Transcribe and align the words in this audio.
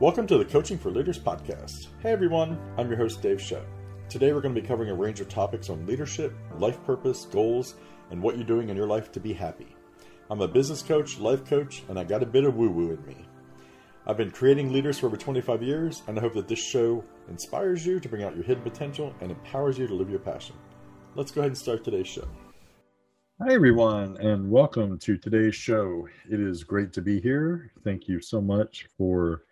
Welcome 0.00 0.26
to 0.28 0.38
the 0.38 0.46
Coaching 0.46 0.78
for 0.78 0.90
Leaders 0.90 1.18
podcast. 1.18 1.88
Hey 2.00 2.10
everyone, 2.10 2.58
I'm 2.78 2.88
your 2.88 2.96
host 2.96 3.20
Dave 3.20 3.38
Show. 3.38 3.62
Today 4.08 4.32
we're 4.32 4.40
going 4.40 4.54
to 4.54 4.60
be 4.62 4.66
covering 4.66 4.88
a 4.88 4.94
range 4.94 5.20
of 5.20 5.28
topics 5.28 5.68
on 5.68 5.84
leadership, 5.84 6.32
life 6.56 6.82
purpose, 6.84 7.26
goals, 7.26 7.74
and 8.10 8.22
what 8.22 8.36
you're 8.36 8.46
doing 8.46 8.70
in 8.70 8.78
your 8.78 8.86
life 8.86 9.12
to 9.12 9.20
be 9.20 9.34
happy. 9.34 9.76
I'm 10.30 10.40
a 10.40 10.48
business 10.48 10.80
coach, 10.80 11.18
life 11.18 11.44
coach, 11.44 11.82
and 11.90 11.98
I 11.98 12.04
got 12.04 12.22
a 12.22 12.26
bit 12.26 12.44
of 12.44 12.56
woo 12.56 12.70
woo 12.70 12.92
in 12.92 13.04
me. 13.04 13.26
I've 14.06 14.16
been 14.16 14.30
creating 14.30 14.72
leaders 14.72 14.98
for 14.98 15.04
over 15.04 15.18
25 15.18 15.62
years, 15.62 16.02
and 16.06 16.16
I 16.16 16.22
hope 16.22 16.32
that 16.32 16.48
this 16.48 16.64
show 16.64 17.04
inspires 17.28 17.84
you 17.84 18.00
to 18.00 18.08
bring 18.08 18.22
out 18.22 18.34
your 18.34 18.44
hidden 18.44 18.62
potential 18.62 19.14
and 19.20 19.30
empowers 19.30 19.76
you 19.76 19.86
to 19.86 19.94
live 19.94 20.08
your 20.08 20.18
passion. 20.18 20.56
Let's 21.14 21.30
go 21.30 21.42
ahead 21.42 21.50
and 21.50 21.58
start 21.58 21.84
today's 21.84 22.08
show. 22.08 22.26
Hi, 23.38 23.52
everyone, 23.52 24.16
and 24.16 24.50
welcome 24.50 24.98
to 25.00 25.18
today's 25.18 25.56
show. 25.56 26.08
It 26.30 26.40
is 26.40 26.64
great 26.64 26.94
to 26.94 27.02
be 27.02 27.20
here. 27.20 27.70
Thank 27.84 28.08
you 28.08 28.22
so 28.22 28.40
much 28.40 28.88
for 28.96 29.42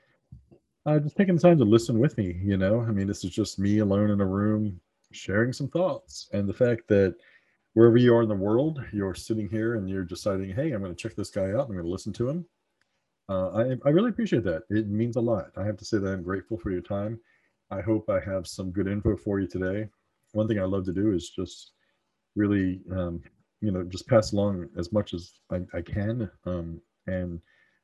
uh, 0.88 0.98
just 0.98 1.16
taking 1.16 1.34
the 1.34 1.40
time 1.40 1.58
to 1.58 1.64
listen 1.64 1.98
with 1.98 2.16
me. 2.16 2.40
You 2.42 2.56
know, 2.56 2.80
I 2.80 2.90
mean, 2.92 3.06
this 3.06 3.22
is 3.22 3.30
just 3.30 3.58
me 3.58 3.80
alone 3.80 4.10
in 4.10 4.22
a 4.22 4.26
room 4.26 4.80
sharing 5.12 5.52
some 5.52 5.68
thoughts, 5.68 6.28
and 6.32 6.48
the 6.48 6.54
fact 6.54 6.88
that 6.88 7.14
wherever 7.74 7.98
you 7.98 8.14
are 8.14 8.22
in 8.22 8.28
the 8.28 8.34
world, 8.34 8.82
you're 8.92 9.14
sitting 9.14 9.48
here 9.50 9.74
and 9.74 9.88
you're 9.88 10.04
deciding, 10.04 10.50
hey, 10.50 10.72
I'm 10.72 10.82
going 10.82 10.94
to 10.94 11.00
check 11.00 11.14
this 11.14 11.30
guy 11.30 11.50
out. 11.50 11.66
I'm 11.66 11.74
going 11.74 11.84
to 11.84 11.90
listen 11.90 12.12
to 12.14 12.28
him. 12.28 12.46
Uh, 13.28 13.50
I, 13.50 13.76
I 13.84 13.90
really 13.90 14.08
appreciate 14.08 14.44
that. 14.44 14.62
It 14.70 14.88
means 14.88 15.16
a 15.16 15.20
lot. 15.20 15.50
I 15.58 15.64
have 15.64 15.76
to 15.76 15.84
say 15.84 15.98
that 15.98 16.10
I'm 16.10 16.22
grateful 16.22 16.56
for 16.56 16.70
your 16.70 16.80
time. 16.80 17.20
I 17.70 17.82
hope 17.82 18.08
I 18.08 18.20
have 18.20 18.46
some 18.46 18.70
good 18.70 18.88
info 18.88 19.14
for 19.16 19.38
you 19.40 19.46
today. 19.46 19.86
One 20.32 20.48
thing 20.48 20.58
I 20.58 20.64
love 20.64 20.86
to 20.86 20.94
do 20.94 21.12
is 21.12 21.28
just 21.28 21.72
really, 22.34 22.80
um, 22.90 23.22
you 23.60 23.70
know, 23.70 23.82
just 23.84 24.08
pass 24.08 24.32
along 24.32 24.68
as 24.78 24.90
much 24.90 25.12
as 25.12 25.32
I, 25.52 25.60
I 25.74 25.82
can. 25.82 26.30
Um, 26.46 26.80
and 27.06 27.40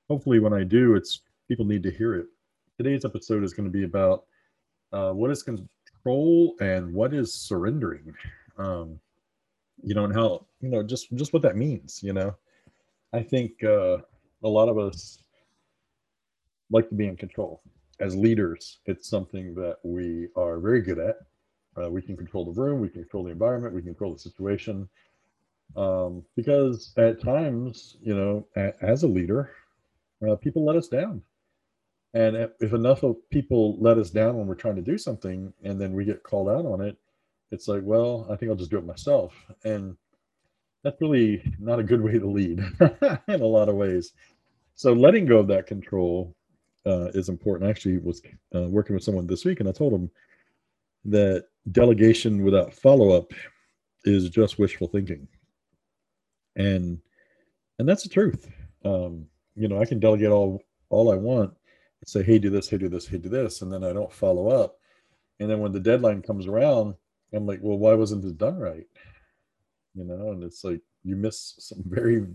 hopefully, 0.09 0.39
when 0.39 0.55
I 0.55 0.65
do, 0.65 0.95
it's 0.95 1.21
people 1.47 1.67
need 1.67 1.83
to 1.83 1.91
hear 1.91 2.15
it 2.15 2.27
today's 2.77 3.05
episode 3.05 3.45
is 3.45 3.53
going 3.53 3.71
to 3.71 3.71
be 3.71 3.85
about 3.85 4.25
uh, 4.93 5.13
what 5.13 5.31
is 5.31 5.43
control 5.43 6.55
and 6.61 6.93
what 6.93 7.15
is 7.15 7.33
surrendering. 7.33 8.15
Um, 8.59 8.99
you 9.83 9.95
know, 9.95 10.05
and 10.05 10.15
how 10.15 10.47
you 10.61 10.69
know 10.71 10.83
just 10.83 11.15
just 11.15 11.33
what 11.33 11.43
that 11.43 11.57
means. 11.57 12.01
You 12.03 12.13
know, 12.13 12.35
I 13.13 13.23
think 13.23 13.63
uh, 13.65 13.99
a 14.43 14.49
lot 14.49 14.69
of 14.69 14.79
us 14.79 15.19
like 16.71 16.89
to 16.89 16.95
be 16.95 17.07
in 17.07 17.17
control. 17.17 17.61
As 18.01 18.17
leaders, 18.17 18.79
it's 18.87 19.09
something 19.09 19.55
that 19.55 19.77
we 19.85 20.29
are 20.37 20.59
very 20.59 20.83
good 20.83 20.99
at. 20.99 21.17
Uh, 21.81 21.91
we 21.91 22.03
can 22.03 22.17
control 22.17 22.45
the 22.45 22.61
room, 22.61 22.81
we 22.81 22.89
can 22.89 23.03
control 23.03 23.25
the 23.25 23.31
environment, 23.31 23.75
we 23.75 23.83
can 23.83 23.91
control 23.91 24.13
the 24.13 24.19
situation. 24.19 24.89
Um, 25.77 26.25
because 26.37 26.93
at 26.97 27.21
times, 27.21 27.97
you 28.01 28.15
know, 28.15 28.47
a, 28.57 28.73
as 28.81 29.03
a 29.03 29.09
leader, 29.09 29.51
uh, 30.29 30.37
people 30.37 30.65
let 30.65 30.77
us 30.77 30.89
down 30.89 31.21
and 32.15 32.37
if 32.61 32.73
enough 32.73 33.03
of 33.03 33.17
people 33.31 33.77
let 33.81 33.99
us 33.99 34.09
down 34.09 34.37
when 34.37 34.47
we're 34.47 34.55
trying 34.55 34.77
to 34.77 34.83
do 34.83 34.97
something 34.97 35.53
and 35.65 35.81
then 35.81 35.93
we 35.93 36.05
get 36.05 36.23
called 36.23 36.49
out 36.49 36.65
on 36.65 36.81
it, 36.81 36.97
it's 37.51 37.67
like, 37.67 37.83
well, 37.83 38.27
I 38.31 38.37
think 38.37 38.51
I'll 38.51 38.57
just 38.57 38.71
do 38.71 38.79
it 38.79 38.87
myself. 38.87 39.35
And 39.65 39.97
that's 40.85 41.01
really 41.01 41.43
not 41.59 41.81
a 41.81 41.85
good 41.85 42.01
way 42.01 42.19
to 42.21 42.27
lead 42.27 42.61
in 43.29 43.41
a 43.41 43.47
lot 43.47 43.69
of 43.69 43.75
ways. 43.75 44.13
So 44.77 44.93
letting 44.93 45.27
go 45.27 45.39
of 45.39 45.49
that 45.49 45.67
control 45.67 46.37
uh, 46.87 47.07
is 47.15 47.29
important. 47.29 47.67
I 47.67 47.71
actually 47.71 47.99
was 47.99 48.23
uh, 48.55 48.69
working 48.69 48.95
with 48.95 49.03
someone 49.03 49.27
this 49.27 49.45
week 49.45 49.59
and 49.59 49.69
I 49.69 49.73
told 49.73 49.93
him 49.93 50.09
that 51.07 51.47
delegation 51.73 52.45
without 52.45 52.73
follow 52.73 53.11
up 53.11 53.33
is 54.05 54.29
just 54.31 54.59
wishful 54.61 54.87
thinking. 54.87 55.27
And 56.55 57.01
and 57.81 57.89
that's 57.89 58.05
the 58.05 58.09
truth. 58.09 58.49
Um, 58.85 59.27
you 59.57 59.67
know, 59.67 59.81
I 59.81 59.85
can 59.85 59.99
delegate 59.99 60.31
all 60.31 60.63
all 60.91 61.11
I 61.11 61.17
want, 61.17 61.53
say, 62.07 62.23
hey, 62.23 62.39
do 62.39 62.51
this, 62.51 62.69
hey, 62.69 62.79
do 62.79 62.89
this, 62.89 63.07
hey, 63.07 63.19
do 63.19 63.29
this, 63.29 63.63
and 63.63 63.73
then 63.73 63.85
I 63.85 63.93
don't 63.93 64.13
follow 64.13 64.49
up. 64.49 64.79
And 65.41 65.51
then 65.51 65.61
when 65.61 65.73
the 65.73 65.81
deadline 65.81 66.23
comes 66.23 66.47
around, 66.47 66.95
I'm 67.33 67.47
like, 67.47 67.61
well, 67.63 67.79
why 67.79 67.95
wasn't 67.95 68.23
this 68.23 68.33
done 68.33 68.59
right? 68.59 68.87
You 69.95 70.05
know, 70.05 70.31
and 70.31 70.43
it's 70.43 70.65
like 70.65 70.81
you 71.03 71.17
miss 71.17 71.55
some 71.59 71.83
very 71.87 72.27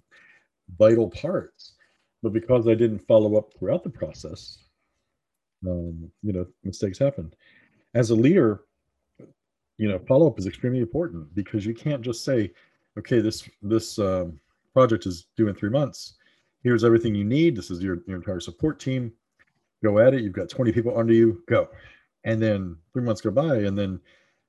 vital 0.77 1.09
parts. 1.09 1.73
But 2.21 2.33
because 2.33 2.67
I 2.67 2.75
didn't 2.75 3.07
follow 3.07 3.37
up 3.37 3.53
throughout 3.57 3.83
the 3.83 3.89
process, 3.89 4.65
um, 5.67 6.11
you 6.21 6.33
know, 6.33 6.45
mistakes 6.63 6.99
happen. 6.99 7.33
As 7.93 8.09
a 8.09 8.15
leader, 8.15 8.61
you 9.77 9.87
know, 9.87 9.99
follow 9.99 10.27
up 10.27 10.37
is 10.37 10.45
extremely 10.45 10.79
important 10.79 11.33
because 11.33 11.65
you 11.65 11.73
can't 11.73 12.01
just 12.01 12.25
say, 12.25 12.51
okay, 12.97 13.21
this 13.21 13.47
this 13.61 13.97
um, 13.99 14.37
project 14.73 15.05
is 15.05 15.27
due 15.37 15.47
in 15.47 15.55
three 15.55 15.69
months. 15.69 16.15
Here's 16.61 16.83
everything 16.83 17.15
you 17.15 17.23
need. 17.23 17.55
This 17.55 17.71
is 17.71 17.81
your, 17.81 17.99
your 18.05 18.17
entire 18.17 18.41
support 18.41 18.81
team 18.81 19.13
go 19.83 19.99
at 19.99 20.13
it. 20.13 20.21
You've 20.21 20.33
got 20.33 20.49
20 20.49 20.71
people 20.71 20.97
under 20.97 21.13
you, 21.13 21.43
go. 21.47 21.69
And 22.23 22.41
then 22.41 22.75
three 22.93 23.03
months 23.03 23.21
go 23.21 23.31
by, 23.31 23.57
and 23.57 23.77
then 23.77 23.99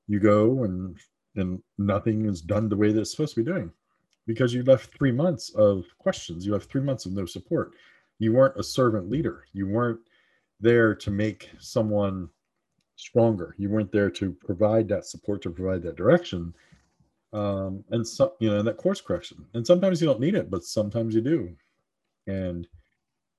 you 0.07 0.19
go 0.19 0.63
and 0.63 0.97
and 1.35 1.61
nothing 1.77 2.25
is 2.25 2.41
done 2.41 2.67
the 2.67 2.75
way 2.75 2.91
that 2.91 2.99
it's 2.99 3.11
supposed 3.11 3.35
to 3.35 3.43
be 3.43 3.49
doing 3.49 3.71
because 4.27 4.53
you 4.53 4.63
left 4.63 4.93
three 4.97 5.11
months 5.11 5.49
of 5.55 5.85
questions. 5.97 6.45
You 6.45 6.53
have 6.53 6.65
three 6.65 6.81
months 6.81 7.05
of 7.05 7.13
no 7.13 7.25
support. 7.25 7.71
You 8.19 8.33
weren't 8.33 8.59
a 8.59 8.63
servant 8.63 9.09
leader. 9.09 9.45
You 9.53 9.67
weren't 9.67 10.01
there 10.59 10.93
to 10.95 11.11
make 11.11 11.49
someone 11.59 12.29
stronger. 12.95 13.55
You 13.57 13.69
weren't 13.69 13.91
there 13.91 14.11
to 14.11 14.31
provide 14.31 14.87
that 14.89 15.05
support, 15.05 15.41
to 15.43 15.49
provide 15.49 15.81
that 15.83 15.95
direction. 15.95 16.53
Um, 17.33 17.83
and 17.91 18.05
so, 18.05 18.33
you 18.39 18.49
know, 18.49 18.59
and 18.59 18.67
that 18.67 18.77
course 18.77 19.01
correction. 19.01 19.45
And 19.53 19.65
sometimes 19.65 20.01
you 20.01 20.07
don't 20.07 20.19
need 20.19 20.35
it, 20.35 20.51
but 20.51 20.63
sometimes 20.63 21.15
you 21.15 21.21
do. 21.21 21.55
And 22.27 22.67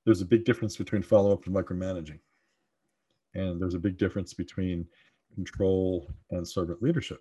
there's 0.04 0.20
a 0.20 0.26
big 0.26 0.44
difference 0.44 0.76
between 0.76 1.02
follow 1.02 1.32
up 1.32 1.46
and 1.46 1.54
micromanaging. 1.54 2.18
And 3.34 3.60
there's 3.60 3.74
a 3.74 3.78
big 3.78 3.96
difference 3.98 4.34
between 4.34 4.86
control 5.34 6.12
and 6.30 6.46
servant 6.46 6.82
leadership. 6.82 7.20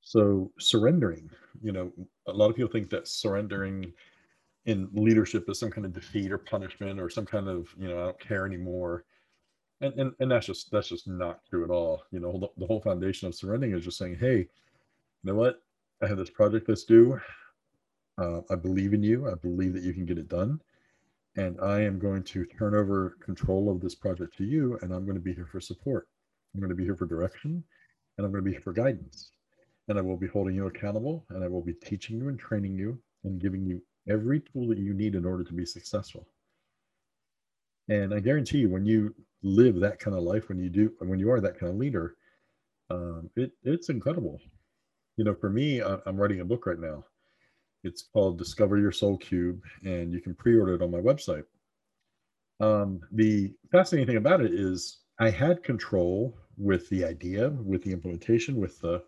So 0.00 0.50
surrendering, 0.58 1.30
you 1.62 1.72
know, 1.72 1.92
a 2.26 2.32
lot 2.32 2.50
of 2.50 2.56
people 2.56 2.70
think 2.70 2.88
that 2.90 3.06
surrendering 3.06 3.92
in 4.64 4.88
leadership 4.92 5.48
is 5.48 5.58
some 5.58 5.70
kind 5.70 5.84
of 5.84 5.92
defeat 5.92 6.32
or 6.32 6.38
punishment 6.38 6.98
or 7.00 7.10
some 7.10 7.26
kind 7.26 7.48
of, 7.48 7.68
you 7.78 7.88
know, 7.88 8.00
I 8.00 8.04
don't 8.06 8.20
care 8.20 8.46
anymore. 8.46 9.04
And, 9.82 9.92
and, 9.94 10.12
and 10.20 10.30
that's 10.30 10.46
just 10.46 10.70
that's 10.70 10.88
just 10.88 11.06
not 11.08 11.40
true 11.48 11.64
at 11.64 11.70
all. 11.70 12.04
You 12.10 12.20
know, 12.20 12.32
the, 12.38 12.48
the 12.58 12.66
whole 12.66 12.80
foundation 12.80 13.28
of 13.28 13.34
surrendering 13.34 13.74
is 13.74 13.84
just 13.84 13.98
saying, 13.98 14.16
hey, 14.18 14.38
you 14.38 14.46
know 15.24 15.34
what? 15.34 15.62
I 16.02 16.06
have 16.06 16.18
this 16.18 16.30
project 16.30 16.66
that's 16.66 16.84
due. 16.84 17.20
Uh, 18.20 18.42
I 18.50 18.54
believe 18.54 18.92
in 18.92 19.02
you. 19.02 19.30
I 19.30 19.34
believe 19.34 19.72
that 19.72 19.82
you 19.82 19.94
can 19.94 20.04
get 20.04 20.18
it 20.18 20.28
done. 20.28 20.60
And 21.36 21.58
I 21.60 21.80
am 21.80 21.98
going 21.98 22.22
to 22.24 22.44
turn 22.44 22.74
over 22.74 23.16
control 23.24 23.70
of 23.70 23.80
this 23.80 23.94
project 23.94 24.36
to 24.36 24.44
you, 24.44 24.78
and 24.82 24.92
I'm 24.92 25.04
going 25.04 25.16
to 25.16 25.22
be 25.22 25.32
here 25.32 25.48
for 25.50 25.60
support. 25.60 26.06
I'm 26.52 26.60
going 26.60 26.70
to 26.70 26.76
be 26.76 26.84
here 26.84 26.96
for 26.96 27.06
direction, 27.06 27.64
and 28.18 28.26
I'm 28.26 28.30
going 28.30 28.44
to 28.44 28.48
be 28.48 28.52
here 28.52 28.60
for 28.60 28.74
guidance. 28.74 29.32
And 29.88 29.98
I 29.98 30.02
will 30.02 30.18
be 30.18 30.26
holding 30.26 30.54
you 30.54 30.66
accountable, 30.66 31.24
and 31.30 31.42
I 31.42 31.48
will 31.48 31.62
be 31.62 31.72
teaching 31.72 32.18
you 32.18 32.28
and 32.28 32.38
training 32.38 32.74
you 32.74 32.98
and 33.24 33.40
giving 33.40 33.64
you 33.64 33.80
every 34.08 34.40
tool 34.40 34.68
that 34.68 34.78
you 34.78 34.92
need 34.92 35.14
in 35.14 35.24
order 35.24 35.44
to 35.44 35.52
be 35.54 35.64
successful. 35.64 36.26
And 37.88 38.12
I 38.12 38.20
guarantee 38.20 38.58
you, 38.58 38.68
when 38.68 38.84
you 38.84 39.14
live 39.42 39.80
that 39.80 39.98
kind 39.98 40.16
of 40.16 40.24
life, 40.24 40.48
when 40.48 40.58
you 40.58 40.68
do, 40.68 40.92
when 40.98 41.18
you 41.18 41.30
are 41.30 41.40
that 41.40 41.58
kind 41.58 41.72
of 41.72 41.78
leader, 41.78 42.16
um, 42.90 43.30
it, 43.36 43.52
it's 43.62 43.88
incredible. 43.88 44.40
You 45.16 45.24
know, 45.24 45.34
for 45.34 45.48
me, 45.48 45.80
I'm 45.80 46.16
writing 46.16 46.40
a 46.40 46.44
book 46.44 46.66
right 46.66 46.78
now 46.78 47.04
it's 47.84 48.02
called 48.02 48.38
Discover 48.38 48.78
Your 48.78 48.92
Soul 48.92 49.16
Cube, 49.16 49.62
and 49.84 50.12
you 50.12 50.20
can 50.20 50.34
pre-order 50.34 50.74
it 50.74 50.82
on 50.82 50.90
my 50.90 51.00
website. 51.00 51.44
Um, 52.60 53.00
the 53.12 53.54
fascinating 53.72 54.06
thing 54.06 54.16
about 54.16 54.42
it 54.42 54.52
is 54.52 54.98
I 55.18 55.30
had 55.30 55.62
control 55.62 56.36
with 56.56 56.88
the 56.90 57.04
idea, 57.04 57.50
with 57.50 57.82
the 57.82 57.92
implementation, 57.92 58.56
with 58.56 58.78
the, 58.80 59.02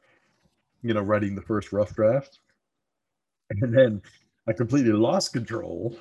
you 0.83 0.95
know, 0.95 1.03
writing 1.03 1.35
the 1.35 1.43
first 1.43 1.73
rough 1.73 1.95
draft, 1.95 2.41
and 3.51 3.77
then 3.77 4.03
I 4.49 4.53
completely 4.53 4.93
lost 4.93 5.33
control 5.33 5.97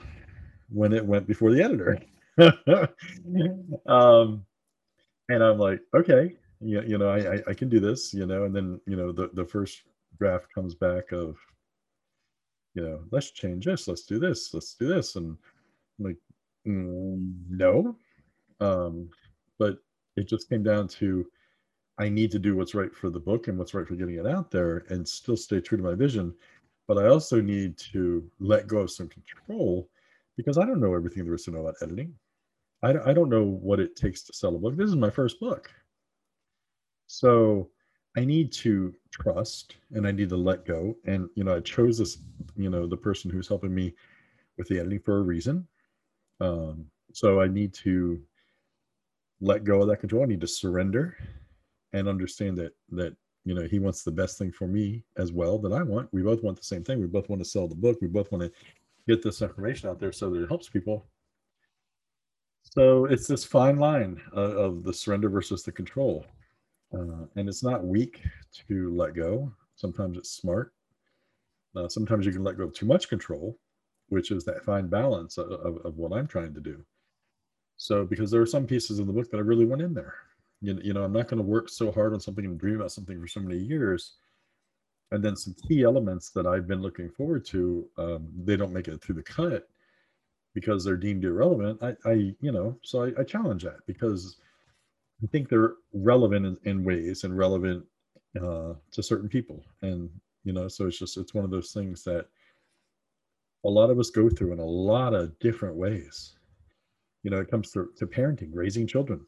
when 0.69 0.93
it 0.93 1.05
went 1.05 1.27
before 1.27 1.51
the 1.51 1.61
editor. 1.61 1.99
um, 3.87 4.45
and 5.29 5.43
I'm 5.43 5.57
like, 5.57 5.81
okay, 5.93 6.35
you, 6.61 6.81
you 6.81 6.97
know, 6.97 7.09
I, 7.09 7.41
I 7.47 7.53
can 7.53 7.69
do 7.69 7.79
this, 7.79 8.13
you 8.13 8.25
know, 8.25 8.45
and 8.45 8.55
then 8.55 8.79
you 8.85 8.95
know 8.95 9.11
the 9.11 9.29
the 9.33 9.45
first 9.45 9.81
draft 10.17 10.47
comes 10.53 10.75
back 10.75 11.11
of 11.11 11.37
you 12.73 12.83
know, 12.83 13.01
let's 13.11 13.31
change 13.31 13.65
this, 13.65 13.87
let's 13.87 14.03
do 14.03 14.19
this, 14.19 14.53
let's 14.53 14.73
do 14.75 14.87
this. 14.87 15.15
And 15.15 15.37
I'm 15.99 16.05
like, 16.05 16.17
mm, 16.67 17.33
no. 17.49 17.95
Um, 18.59 19.09
but 19.59 19.77
it 20.15 20.27
just 20.27 20.49
came 20.49 20.63
down 20.63 20.87
to 20.87 21.25
I 21.97 22.09
need 22.09 22.31
to 22.31 22.39
do 22.39 22.55
what's 22.55 22.73
right 22.73 22.93
for 22.93 23.09
the 23.09 23.19
book 23.19 23.47
and 23.47 23.57
what's 23.57 23.73
right 23.73 23.87
for 23.87 23.95
getting 23.95 24.15
it 24.15 24.25
out 24.25 24.49
there 24.49 24.85
and 24.89 25.07
still 25.07 25.37
stay 25.37 25.59
true 25.59 25.77
to 25.77 25.83
my 25.83 25.93
vision. 25.93 26.33
But 26.87 26.97
I 26.97 27.07
also 27.07 27.41
need 27.41 27.77
to 27.93 28.29
let 28.39 28.67
go 28.67 28.79
of 28.79 28.91
some 28.91 29.07
control 29.07 29.89
because 30.37 30.57
I 30.57 30.65
don't 30.65 30.79
know 30.79 30.95
everything 30.95 31.25
there 31.25 31.35
is 31.35 31.43
to 31.45 31.51
know 31.51 31.61
about 31.61 31.75
editing. 31.81 32.15
I, 32.81 32.97
I 33.05 33.13
don't 33.13 33.29
know 33.29 33.43
what 33.43 33.79
it 33.79 33.95
takes 33.95 34.23
to 34.23 34.33
sell 34.33 34.55
a 34.55 34.59
book. 34.59 34.75
This 34.75 34.89
is 34.89 34.95
my 34.95 35.09
first 35.09 35.39
book. 35.39 35.69
So 37.07 37.69
I 38.15 38.25
need 38.25 38.51
to 38.53 38.93
trust 39.11 39.77
and 39.93 40.05
I 40.05 40.11
need 40.11 40.29
to 40.29 40.37
let 40.37 40.65
go. 40.65 40.95
And, 41.05 41.29
you 41.35 41.43
know, 41.43 41.55
I 41.55 41.59
chose 41.61 41.97
this, 41.97 42.17
you 42.57 42.69
know, 42.69 42.85
the 42.85 42.97
person 42.97 43.31
who's 43.31 43.47
helping 43.47 43.73
me 43.73 43.93
with 44.57 44.67
the 44.67 44.79
editing 44.79 44.99
for 44.99 45.17
a 45.17 45.21
reason. 45.21 45.67
Um, 46.39 46.87
So 47.13 47.41
I 47.41 47.47
need 47.47 47.73
to 47.75 48.21
let 49.41 49.63
go 49.63 49.81
of 49.81 49.87
that 49.87 49.99
control. 49.99 50.23
I 50.23 50.27
need 50.27 50.41
to 50.41 50.47
surrender 50.47 51.17
and 51.93 52.07
understand 52.07 52.57
that 52.57 52.73
that 52.91 53.15
you 53.43 53.53
know 53.53 53.63
he 53.63 53.79
wants 53.79 54.03
the 54.03 54.11
best 54.11 54.37
thing 54.37 54.51
for 54.51 54.67
me 54.67 55.03
as 55.17 55.31
well 55.31 55.57
that 55.59 55.73
I 55.73 55.83
want. 55.83 56.07
We 56.13 56.21
both 56.21 56.43
want 56.43 56.57
the 56.57 56.63
same 56.63 56.83
thing. 56.83 56.99
We 56.99 57.07
both 57.07 57.27
want 57.27 57.41
to 57.41 57.49
sell 57.49 57.67
the 57.67 57.75
book. 57.75 57.97
We 58.01 58.07
both 58.07 58.31
want 58.31 58.43
to 58.43 58.51
get 59.07 59.21
this 59.23 59.41
information 59.41 59.89
out 59.89 59.99
there 59.99 60.11
so 60.11 60.29
that 60.29 60.43
it 60.43 60.47
helps 60.47 60.69
people. 60.69 61.05
So 62.63 63.05
it's 63.05 63.27
this 63.27 63.43
fine 63.43 63.77
line 63.77 64.21
of, 64.31 64.51
of 64.51 64.83
the 64.83 64.93
surrender 64.93 65.27
versus 65.29 65.63
the 65.63 65.71
control. 65.71 66.25
Uh, 66.93 67.25
and 67.35 67.47
it's 67.47 67.63
not 67.63 67.85
weak 67.85 68.21
to 68.67 68.93
let 68.95 69.13
go. 69.13 69.51
Sometimes 69.75 70.17
it's 70.17 70.31
smart. 70.31 70.73
Uh, 71.75 71.87
sometimes 71.87 72.25
you 72.25 72.31
can 72.31 72.43
let 72.43 72.57
go 72.57 72.65
of 72.65 72.73
too 72.73 72.85
much 72.85 73.07
control, 73.07 73.57
which 74.09 74.31
is 74.31 74.43
that 74.43 74.65
fine 74.65 74.87
balance 74.87 75.37
of, 75.37 75.51
of, 75.51 75.77
of, 75.85 75.97
what 75.97 76.11
I'm 76.11 76.27
trying 76.27 76.53
to 76.53 76.59
do. 76.59 76.83
So, 77.77 78.05
because 78.05 78.29
there 78.29 78.41
are 78.41 78.45
some 78.47 78.67
pieces 78.67 78.99
in 78.99 79.07
the 79.07 79.13
book 79.13 79.31
that 79.31 79.37
I 79.37 79.41
really 79.41 79.65
want 79.65 79.81
in 79.81 79.93
there. 79.93 80.15
You, 80.61 80.79
you 80.83 80.93
know, 80.93 81.03
I'm 81.03 81.13
not 81.13 81.27
going 81.29 81.41
to 81.41 81.47
work 81.47 81.69
so 81.69 81.91
hard 81.91 82.13
on 82.13 82.19
something 82.19 82.45
and 82.45 82.59
dream 82.59 82.75
about 82.75 82.91
something 82.91 83.19
for 83.19 83.27
so 83.27 83.39
many 83.39 83.57
years. 83.57 84.15
And 85.11 85.23
then 85.23 85.35
some 85.35 85.55
key 85.67 85.83
elements 85.83 86.29
that 86.31 86.45
I've 86.45 86.67
been 86.67 86.81
looking 86.81 87.09
forward 87.09 87.45
to, 87.47 87.87
um, 87.97 88.27
they 88.43 88.55
don't 88.55 88.73
make 88.73 88.87
it 88.87 89.01
through 89.01 89.15
the 89.15 89.23
cut 89.23 89.67
because 90.53 90.83
they're 90.83 90.97
deemed 90.97 91.23
irrelevant. 91.23 91.81
I, 91.81 91.95
I 92.05 92.35
you 92.41 92.51
know, 92.51 92.77
so 92.83 93.05
I, 93.05 93.21
I 93.21 93.23
challenge 93.23 93.63
that 93.63 93.79
because 93.87 94.37
I 95.23 95.27
think 95.27 95.49
they're 95.49 95.73
relevant 95.93 96.45
in, 96.45 96.57
in 96.63 96.83
ways 96.83 97.23
and 97.23 97.37
relevant 97.37 97.85
uh, 98.41 98.73
to 98.91 99.03
certain 99.03 99.29
people. 99.29 99.63
And, 99.81 100.09
you 100.43 100.53
know, 100.53 100.67
so 100.67 100.87
it's 100.87 100.97
just, 100.97 101.17
it's 101.17 101.33
one 101.33 101.45
of 101.45 101.51
those 101.51 101.71
things 101.71 102.03
that 102.05 102.27
a 103.63 103.69
lot 103.69 103.89
of 103.89 103.99
us 103.99 104.09
go 104.09 104.29
through 104.29 104.53
in 104.53 104.59
a 104.59 104.65
lot 104.65 105.13
of 105.13 105.37
different 105.39 105.75
ways. 105.75 106.33
You 107.23 107.29
know, 107.29 107.37
it 107.37 107.51
comes 107.51 107.71
to, 107.71 107.91
to 107.97 108.07
parenting, 108.07 108.49
raising 108.53 108.87
children. 108.87 109.21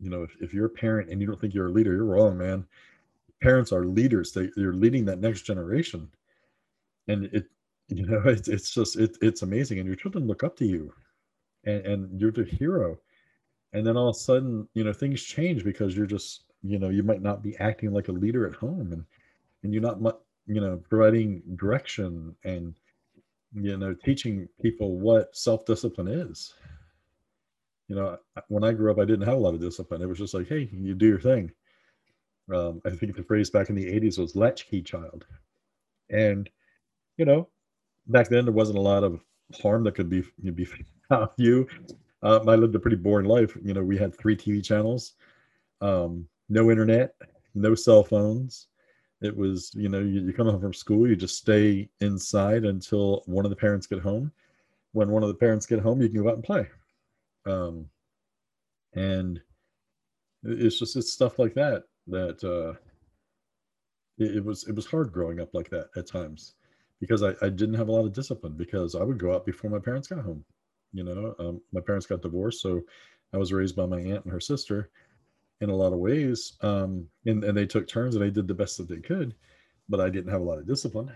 You 0.00 0.10
know, 0.10 0.22
if, 0.22 0.36
if 0.40 0.52
you're 0.52 0.66
a 0.66 0.70
parent 0.70 1.10
and 1.10 1.20
you 1.20 1.26
don't 1.26 1.40
think 1.40 1.54
you're 1.54 1.68
a 1.68 1.72
leader, 1.72 1.92
you're 1.92 2.04
wrong, 2.04 2.36
man. 2.36 2.66
Parents 3.40 3.72
are 3.72 3.84
leaders. 3.84 4.32
They, 4.32 4.50
they're 4.56 4.72
leading 4.72 5.04
that 5.04 5.20
next 5.20 5.42
generation. 5.42 6.08
And 7.06 7.26
it, 7.26 7.46
you 7.88 8.06
know, 8.06 8.22
it's, 8.24 8.48
it's 8.48 8.74
just, 8.74 8.96
it, 8.96 9.16
it's 9.22 9.42
amazing. 9.42 9.78
And 9.78 9.86
your 9.86 9.96
children 9.96 10.26
look 10.26 10.42
up 10.42 10.56
to 10.56 10.66
you 10.66 10.92
and, 11.64 11.86
and 11.86 12.20
you're 12.20 12.32
the 12.32 12.44
hero 12.44 12.98
and 13.76 13.86
then 13.86 13.94
all 13.94 14.08
of 14.08 14.16
a 14.16 14.18
sudden 14.18 14.66
you 14.72 14.82
know 14.82 14.92
things 14.92 15.22
change 15.22 15.62
because 15.62 15.94
you're 15.94 16.06
just 16.06 16.44
you 16.62 16.78
know 16.78 16.88
you 16.88 17.02
might 17.02 17.20
not 17.20 17.42
be 17.42 17.56
acting 17.58 17.92
like 17.92 18.08
a 18.08 18.12
leader 18.12 18.46
at 18.46 18.56
home 18.56 18.90
and 18.92 19.04
and 19.62 19.72
you're 19.72 19.82
not 19.82 20.00
you 20.46 20.60
know 20.60 20.80
providing 20.88 21.42
direction 21.56 22.34
and 22.44 22.74
you 23.52 23.76
know 23.76 23.94
teaching 24.04 24.48
people 24.62 24.98
what 24.98 25.36
self-discipline 25.36 26.08
is. 26.08 26.54
You 27.88 27.96
know 27.96 28.16
when 28.48 28.64
i 28.64 28.72
grew 28.72 28.90
up 28.90 28.98
i 28.98 29.04
didn't 29.04 29.26
have 29.26 29.36
a 29.36 29.40
lot 29.40 29.54
of 29.54 29.60
discipline. 29.60 30.02
It 30.02 30.08
was 30.08 30.18
just 30.18 30.34
like 30.34 30.48
hey 30.48 30.70
you 30.72 30.94
do 30.94 31.06
your 31.06 31.20
thing. 31.20 31.52
Um, 32.52 32.80
i 32.86 32.90
think 32.90 33.14
the 33.14 33.22
phrase 33.24 33.50
back 33.50 33.68
in 33.68 33.74
the 33.74 33.92
80s 33.92 34.18
was 34.18 34.34
latchkey 34.34 34.82
child. 34.82 35.26
And 36.08 36.48
you 37.18 37.26
know 37.26 37.48
back 38.06 38.28
then 38.28 38.46
there 38.46 38.54
wasn't 38.54 38.78
a 38.78 38.88
lot 38.92 39.04
of 39.04 39.20
harm 39.60 39.84
that 39.84 39.94
could 39.94 40.08
be 40.08 40.24
be 40.54 40.66
you 41.36 41.68
uh, 42.22 42.40
I 42.46 42.54
lived 42.54 42.74
a 42.74 42.80
pretty 42.80 42.96
boring 42.96 43.26
life. 43.26 43.56
You 43.62 43.74
know, 43.74 43.82
we 43.82 43.98
had 43.98 44.16
three 44.16 44.36
TV 44.36 44.64
channels, 44.64 45.14
um, 45.80 46.26
no 46.48 46.70
internet, 46.70 47.14
no 47.54 47.74
cell 47.74 48.02
phones. 48.02 48.68
It 49.22 49.34
was, 49.34 49.72
you 49.74 49.88
know, 49.88 50.00
you, 50.00 50.20
you 50.20 50.32
come 50.32 50.48
home 50.48 50.60
from 50.60 50.74
school, 50.74 51.08
you 51.08 51.16
just 51.16 51.38
stay 51.38 51.88
inside 52.00 52.64
until 52.64 53.22
one 53.26 53.46
of 53.46 53.50
the 53.50 53.56
parents 53.56 53.86
get 53.86 54.00
home. 54.00 54.30
When 54.92 55.10
one 55.10 55.22
of 55.22 55.28
the 55.28 55.34
parents 55.34 55.66
get 55.66 55.80
home, 55.80 56.00
you 56.00 56.08
can 56.08 56.22
go 56.22 56.28
out 56.28 56.34
and 56.34 56.44
play. 56.44 56.68
Um, 57.46 57.88
and 58.94 59.40
it's 60.42 60.78
just 60.78 60.96
it's 60.96 61.12
stuff 61.12 61.38
like 61.38 61.54
that 61.54 61.84
that 62.06 62.42
uh, 62.44 62.78
it, 64.18 64.36
it 64.36 64.44
was 64.44 64.66
it 64.68 64.74
was 64.74 64.86
hard 64.86 65.12
growing 65.12 65.40
up 65.40 65.54
like 65.54 65.70
that 65.70 65.88
at 65.96 66.06
times 66.06 66.54
because 67.00 67.22
I, 67.22 67.34
I 67.42 67.48
didn't 67.48 67.74
have 67.74 67.88
a 67.88 67.92
lot 67.92 68.06
of 68.06 68.12
discipline 68.12 68.54
because 68.54 68.94
I 68.94 69.02
would 69.02 69.18
go 69.18 69.34
out 69.34 69.44
before 69.44 69.70
my 69.70 69.78
parents 69.78 70.08
got 70.08 70.24
home 70.24 70.44
you 70.92 71.04
know, 71.04 71.34
um, 71.38 71.60
my 71.72 71.80
parents 71.80 72.06
got 72.06 72.22
divorced, 72.22 72.60
so 72.60 72.82
I 73.32 73.38
was 73.38 73.52
raised 73.52 73.76
by 73.76 73.86
my 73.86 74.00
aunt 74.00 74.24
and 74.24 74.32
her 74.32 74.40
sister 74.40 74.90
in 75.60 75.70
a 75.70 75.74
lot 75.74 75.92
of 75.92 75.98
ways. 75.98 76.54
Um, 76.62 77.08
and, 77.24 77.42
and 77.44 77.56
they 77.56 77.66
took 77.66 77.88
turns 77.88 78.14
and 78.14 78.24
they 78.24 78.30
did 78.30 78.46
the 78.46 78.54
best 78.54 78.78
that 78.78 78.88
they 78.88 78.98
could, 79.00 79.34
but 79.88 80.00
I 80.00 80.08
didn't 80.08 80.30
have 80.30 80.40
a 80.40 80.44
lot 80.44 80.58
of 80.58 80.66
discipline. 80.66 81.10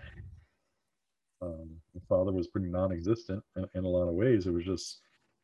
Um, 1.41 1.69
my 1.93 2.01
father 2.07 2.31
was 2.31 2.47
pretty 2.47 2.69
non-existent 2.69 3.43
in, 3.55 3.65
in, 3.73 3.83
a 3.83 3.89
lot 3.89 4.07
of 4.07 4.13
ways. 4.13 4.45
It 4.45 4.53
was 4.53 4.65
just 4.65 4.99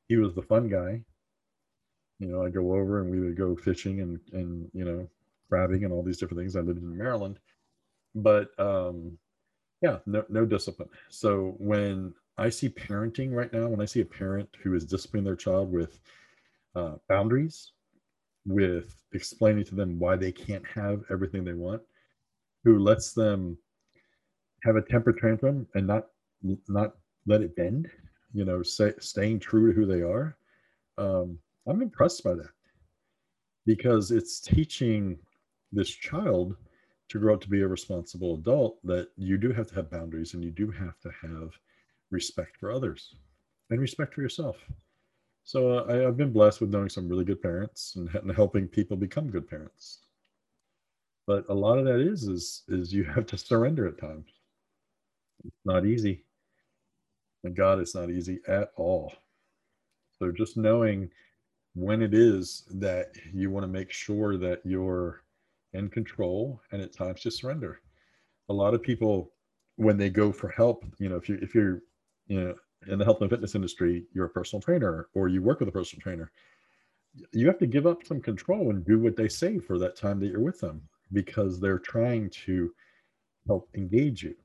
he 0.07 0.17
was 0.17 0.33
the 0.33 0.43
fun 0.43 0.69
guy. 0.69 1.01
You 2.19 2.27
know, 2.27 2.43
I'd 2.43 2.53
go 2.53 2.73
over 2.73 3.01
and 3.01 3.09
we 3.09 3.19
would 3.19 3.37
go 3.37 3.55
fishing 3.55 4.01
and 4.01 4.19
and 4.31 4.69
you 4.73 4.85
know 4.85 5.07
crabbing 5.49 5.83
and 5.83 5.93
all 5.93 6.03
these 6.03 6.17
different 6.17 6.39
things. 6.39 6.55
I 6.55 6.61
lived 6.61 6.83
in 6.83 6.97
Maryland, 6.97 7.39
but 8.13 8.49
um, 8.59 9.17
yeah, 9.81 9.97
no 10.05 10.23
no 10.29 10.45
discipline. 10.45 10.89
So 11.09 11.55
when 11.57 12.13
I 12.37 12.49
see 12.49 12.69
parenting 12.69 13.33
right 13.33 13.51
now, 13.51 13.67
when 13.67 13.81
I 13.81 13.85
see 13.85 14.01
a 14.01 14.05
parent 14.05 14.49
who 14.61 14.75
is 14.75 14.85
disciplining 14.85 15.25
their 15.25 15.35
child 15.35 15.71
with 15.71 15.99
uh, 16.75 16.95
boundaries, 17.09 17.71
with 18.45 18.95
explaining 19.13 19.65
to 19.65 19.75
them 19.75 19.97
why 19.99 20.15
they 20.15 20.31
can't 20.31 20.65
have 20.67 21.03
everything 21.09 21.43
they 21.43 21.53
want, 21.53 21.81
who 22.63 22.79
lets 22.79 23.13
them 23.13 23.57
have 24.63 24.75
a 24.75 24.81
temper 24.81 25.13
tantrum 25.13 25.67
and 25.75 25.87
not 25.87 26.07
not 26.67 26.93
let 27.25 27.41
it 27.41 27.55
bend, 27.55 27.89
you 28.33 28.45
know, 28.45 28.61
say, 28.61 28.93
staying 28.99 29.39
true 29.39 29.73
to 29.73 29.79
who 29.79 29.85
they 29.85 30.01
are. 30.01 30.37
Um, 30.97 31.39
I'm 31.67 31.81
impressed 31.81 32.23
by 32.23 32.35
that 32.35 32.51
because 33.65 34.11
it's 34.11 34.39
teaching 34.39 35.17
this 35.71 35.89
child 35.89 36.55
to 37.09 37.19
grow 37.19 37.33
up 37.33 37.41
to 37.41 37.49
be 37.49 37.61
a 37.61 37.67
responsible 37.67 38.35
adult 38.35 38.77
that 38.85 39.09
you 39.17 39.37
do 39.37 39.51
have 39.51 39.67
to 39.67 39.75
have 39.75 39.91
boundaries 39.91 40.33
and 40.33 40.43
you 40.43 40.51
do 40.51 40.71
have 40.71 40.99
to 40.99 41.09
have 41.21 41.51
respect 42.11 42.57
for 42.57 42.71
others 42.71 43.15
and 43.69 43.79
respect 43.79 44.13
for 44.13 44.21
yourself. 44.21 44.57
So 45.43 45.79
uh, 45.79 45.85
I, 45.89 45.95
have 45.97 46.17
been 46.17 46.33
blessed 46.33 46.61
with 46.61 46.71
knowing 46.71 46.89
some 46.89 47.07
really 47.07 47.25
good 47.25 47.41
parents 47.41 47.95
and, 47.95 48.13
and 48.15 48.35
helping 48.35 48.67
people 48.67 48.97
become 48.97 49.29
good 49.29 49.49
parents. 49.49 49.99
But 51.25 51.45
a 51.49 51.53
lot 51.53 51.77
of 51.77 51.85
that 51.85 51.99
is 51.99 52.23
is 52.23 52.63
is 52.67 52.93
you 52.93 53.03
have 53.03 53.25
to 53.27 53.37
surrender 53.37 53.87
at 53.87 53.99
times. 53.99 54.29
It's 55.45 55.65
not 55.65 55.85
easy. 55.85 56.23
And 57.43 57.55
God, 57.55 57.79
it's 57.79 57.95
not 57.95 58.09
easy 58.09 58.39
at 58.47 58.71
all. 58.75 59.13
So 60.17 60.31
just 60.31 60.57
knowing 60.57 61.09
when 61.75 62.01
it 62.01 62.13
is 62.13 62.63
that 62.71 63.15
you 63.33 63.51
want 63.51 63.63
to 63.63 63.67
make 63.67 63.91
sure 63.91 64.35
that 64.37 64.61
you're 64.65 65.21
in 65.73 65.89
control 65.89 66.59
and 66.71 66.81
at 66.81 66.91
times 66.91 67.21
just 67.21 67.39
surrender. 67.39 67.81
A 68.49 68.53
lot 68.53 68.73
of 68.73 68.81
people 68.81 69.31
when 69.75 69.97
they 69.97 70.09
go 70.09 70.31
for 70.31 70.49
help, 70.49 70.83
you 70.97 71.07
know, 71.07 71.17
if 71.17 71.29
you 71.29 71.37
if 71.41 71.53
you're 71.53 71.83
you 72.27 72.41
know 72.41 72.55
in 72.87 72.99
the 72.99 73.05
health 73.05 73.21
and 73.21 73.29
fitness 73.29 73.55
industry 73.55 74.05
you're 74.13 74.25
a 74.25 74.29
personal 74.29 74.61
trainer 74.61 75.07
or 75.13 75.27
you 75.27 75.41
work 75.41 75.59
with 75.59 75.69
a 75.69 75.71
personal 75.71 76.01
trainer. 76.01 76.31
You 77.31 77.47
have 77.47 77.57
to 77.59 77.67
give 77.67 77.87
up 77.87 78.05
some 78.05 78.21
control 78.21 78.69
and 78.69 78.85
do 78.85 78.99
what 78.99 79.15
they 79.15 79.27
say 79.27 79.57
for 79.57 79.79
that 79.79 79.95
time 79.95 80.19
that 80.19 80.27
you're 80.27 80.39
with 80.39 80.59
them 80.59 80.81
because 81.11 81.59
they're 81.59 81.79
trying 81.79 82.29
to 82.45 82.71
help 83.47 83.69
engage 83.75 84.21
you. 84.23 84.35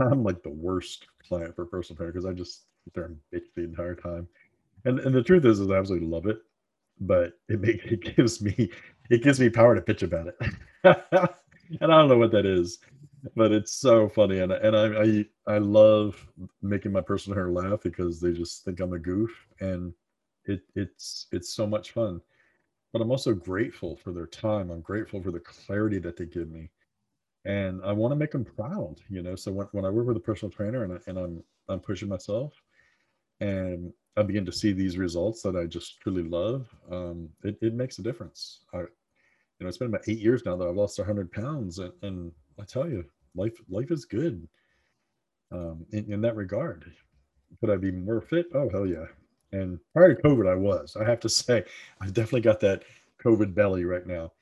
I'm 0.00 0.22
like 0.22 0.42
the 0.42 0.50
worst 0.50 1.06
client 1.26 1.56
for 1.56 1.64
personal 1.64 1.96
trainer 1.96 2.12
because 2.12 2.26
i 2.26 2.32
just 2.32 2.64
sit 2.84 2.92
there 2.94 3.04
and 3.06 3.16
bitch 3.32 3.46
the 3.54 3.64
entire 3.64 3.94
time. 3.94 4.28
And 4.84 5.00
and 5.00 5.14
the 5.14 5.22
truth 5.22 5.44
is 5.44 5.60
is 5.60 5.70
i 5.70 5.76
absolutely 5.76 6.08
love 6.08 6.26
it 6.26 6.38
but 7.00 7.34
it 7.48 7.60
makes 7.60 7.84
it 7.86 8.00
gives 8.16 8.40
me 8.42 8.70
it 9.10 9.22
gives 9.22 9.40
me 9.40 9.48
power 9.48 9.74
to 9.74 9.80
pitch 9.80 10.02
about 10.02 10.28
it. 10.28 10.36
And 11.80 11.92
i 11.92 11.98
don't 11.98 12.08
know 12.08 12.16
what 12.16 12.30
that 12.30 12.46
is 12.46 12.78
but 13.34 13.52
it's 13.52 13.72
so 13.72 14.08
funny 14.08 14.38
and 14.40 14.52
and 14.52 14.76
I, 14.76 15.02
I 15.02 15.54
I 15.54 15.58
love 15.58 16.26
making 16.62 16.92
my 16.92 17.00
personal 17.00 17.36
hair 17.36 17.50
laugh 17.50 17.80
because 17.82 18.20
they 18.20 18.32
just 18.32 18.64
think 18.64 18.80
I'm 18.80 18.92
a 18.92 18.98
goof 18.98 19.30
and 19.60 19.92
it 20.44 20.60
it's 20.74 21.26
it's 21.32 21.54
so 21.54 21.66
much 21.66 21.92
fun. 21.92 22.20
But 22.92 23.02
I'm 23.02 23.10
also 23.10 23.34
grateful 23.34 23.96
for 23.96 24.12
their 24.12 24.26
time. 24.26 24.70
I'm 24.70 24.80
grateful 24.80 25.22
for 25.22 25.30
the 25.30 25.40
clarity 25.40 25.98
that 25.98 26.16
they 26.16 26.24
give 26.26 26.50
me. 26.50 26.70
And 27.44 27.82
I 27.84 27.92
want 27.92 28.12
to 28.12 28.16
make 28.16 28.32
them 28.32 28.44
proud, 28.44 28.96
you 29.10 29.22
know. 29.22 29.36
So 29.36 29.52
when, 29.52 29.68
when 29.72 29.84
I 29.84 29.90
work 29.90 30.06
with 30.06 30.16
a 30.16 30.20
personal 30.20 30.50
trainer 30.52 30.84
and, 30.84 30.94
I, 30.94 30.98
and 31.06 31.18
I'm 31.18 31.44
I'm 31.68 31.80
pushing 31.80 32.08
myself 32.08 32.54
and 33.40 33.92
I 34.16 34.22
begin 34.22 34.46
to 34.46 34.52
see 34.52 34.72
these 34.72 34.98
results 34.98 35.42
that 35.42 35.56
I 35.56 35.66
just 35.66 36.00
truly 36.00 36.22
love, 36.22 36.68
um, 36.90 37.28
it, 37.44 37.58
it 37.60 37.74
makes 37.74 37.98
a 37.98 38.02
difference. 38.02 38.60
I 38.74 38.84
you 39.58 39.64
know, 39.64 39.68
it's 39.68 39.78
been 39.78 39.88
about 39.88 40.08
eight 40.08 40.18
years 40.18 40.44
now 40.44 40.56
that 40.56 40.68
I've 40.68 40.76
lost 40.76 40.98
100 40.98 41.32
pounds, 41.32 41.78
and, 41.78 41.92
and 42.02 42.32
I 42.60 42.64
tell 42.64 42.88
you, 42.88 43.04
life 43.36 43.56
life 43.68 43.90
is 43.90 44.04
good 44.04 44.48
um, 45.52 45.84
in, 45.92 46.12
in 46.12 46.20
that 46.22 46.36
regard. 46.36 46.92
Could 47.60 47.70
I 47.70 47.76
be 47.76 47.90
more 47.90 48.20
fit? 48.20 48.46
Oh 48.54 48.68
hell 48.68 48.86
yeah! 48.86 49.06
And 49.52 49.78
prior 49.92 50.14
to 50.14 50.22
COVID, 50.22 50.50
I 50.50 50.54
was. 50.54 50.96
I 50.96 51.04
have 51.04 51.20
to 51.20 51.28
say, 51.28 51.64
I've 52.00 52.14
definitely 52.14 52.42
got 52.42 52.60
that 52.60 52.82
COVID 53.24 53.54
belly 53.54 53.84
right 53.84 54.06
now. 54.06 54.32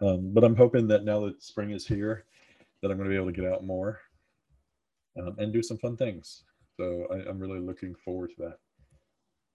Um, 0.00 0.32
but 0.32 0.44
I'm 0.44 0.56
hoping 0.56 0.88
that 0.88 1.04
now 1.04 1.20
that 1.20 1.42
spring 1.42 1.70
is 1.70 1.86
here, 1.86 2.24
that 2.82 2.90
I'm 2.90 2.96
going 2.96 3.08
to 3.08 3.12
be 3.12 3.16
able 3.16 3.32
to 3.32 3.40
get 3.40 3.50
out 3.50 3.64
more 3.64 4.00
um, 5.20 5.36
and 5.38 5.52
do 5.52 5.62
some 5.62 5.78
fun 5.78 5.96
things. 5.96 6.42
So 6.76 7.06
I, 7.10 7.28
am 7.28 7.38
really 7.38 7.60
looking 7.60 7.94
forward 7.94 8.30
to 8.30 8.42
that. 8.42 8.58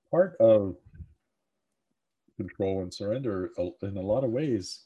part 0.10 0.38
of 0.40 0.78
control 2.38 2.82
and 2.82 2.94
surrender 2.94 3.52
in 3.58 3.98
a 3.98 4.02
lot 4.02 4.24
of 4.24 4.32
ways 4.32 4.86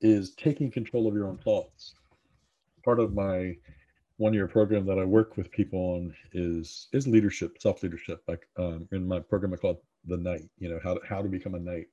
is 0.00 0.34
taking 0.34 0.70
control 0.70 1.06
of 1.06 1.14
your 1.14 1.28
own 1.28 1.36
thoughts. 1.38 1.94
Part 2.86 3.00
of 3.00 3.12
my 3.12 3.56
one 4.16 4.32
year 4.32 4.48
program 4.48 4.86
that 4.86 4.98
I 4.98 5.04
work 5.04 5.36
with 5.36 5.50
people 5.50 5.78
on 5.78 6.14
is 6.32 6.88
is 6.92 7.06
leadership, 7.06 7.60
self 7.60 7.82
leadership. 7.82 8.22
Like 8.28 8.48
um, 8.56 8.88
in 8.92 9.06
my 9.06 9.20
program, 9.20 9.52
I 9.52 9.56
call 9.56 9.72
it 9.72 9.84
the 10.06 10.16
knight. 10.16 10.48
You 10.58 10.70
know 10.70 10.80
how 10.82 10.94
to, 10.94 11.00
how 11.06 11.20
to 11.20 11.28
become 11.28 11.54
a 11.54 11.60
knight. 11.60 11.88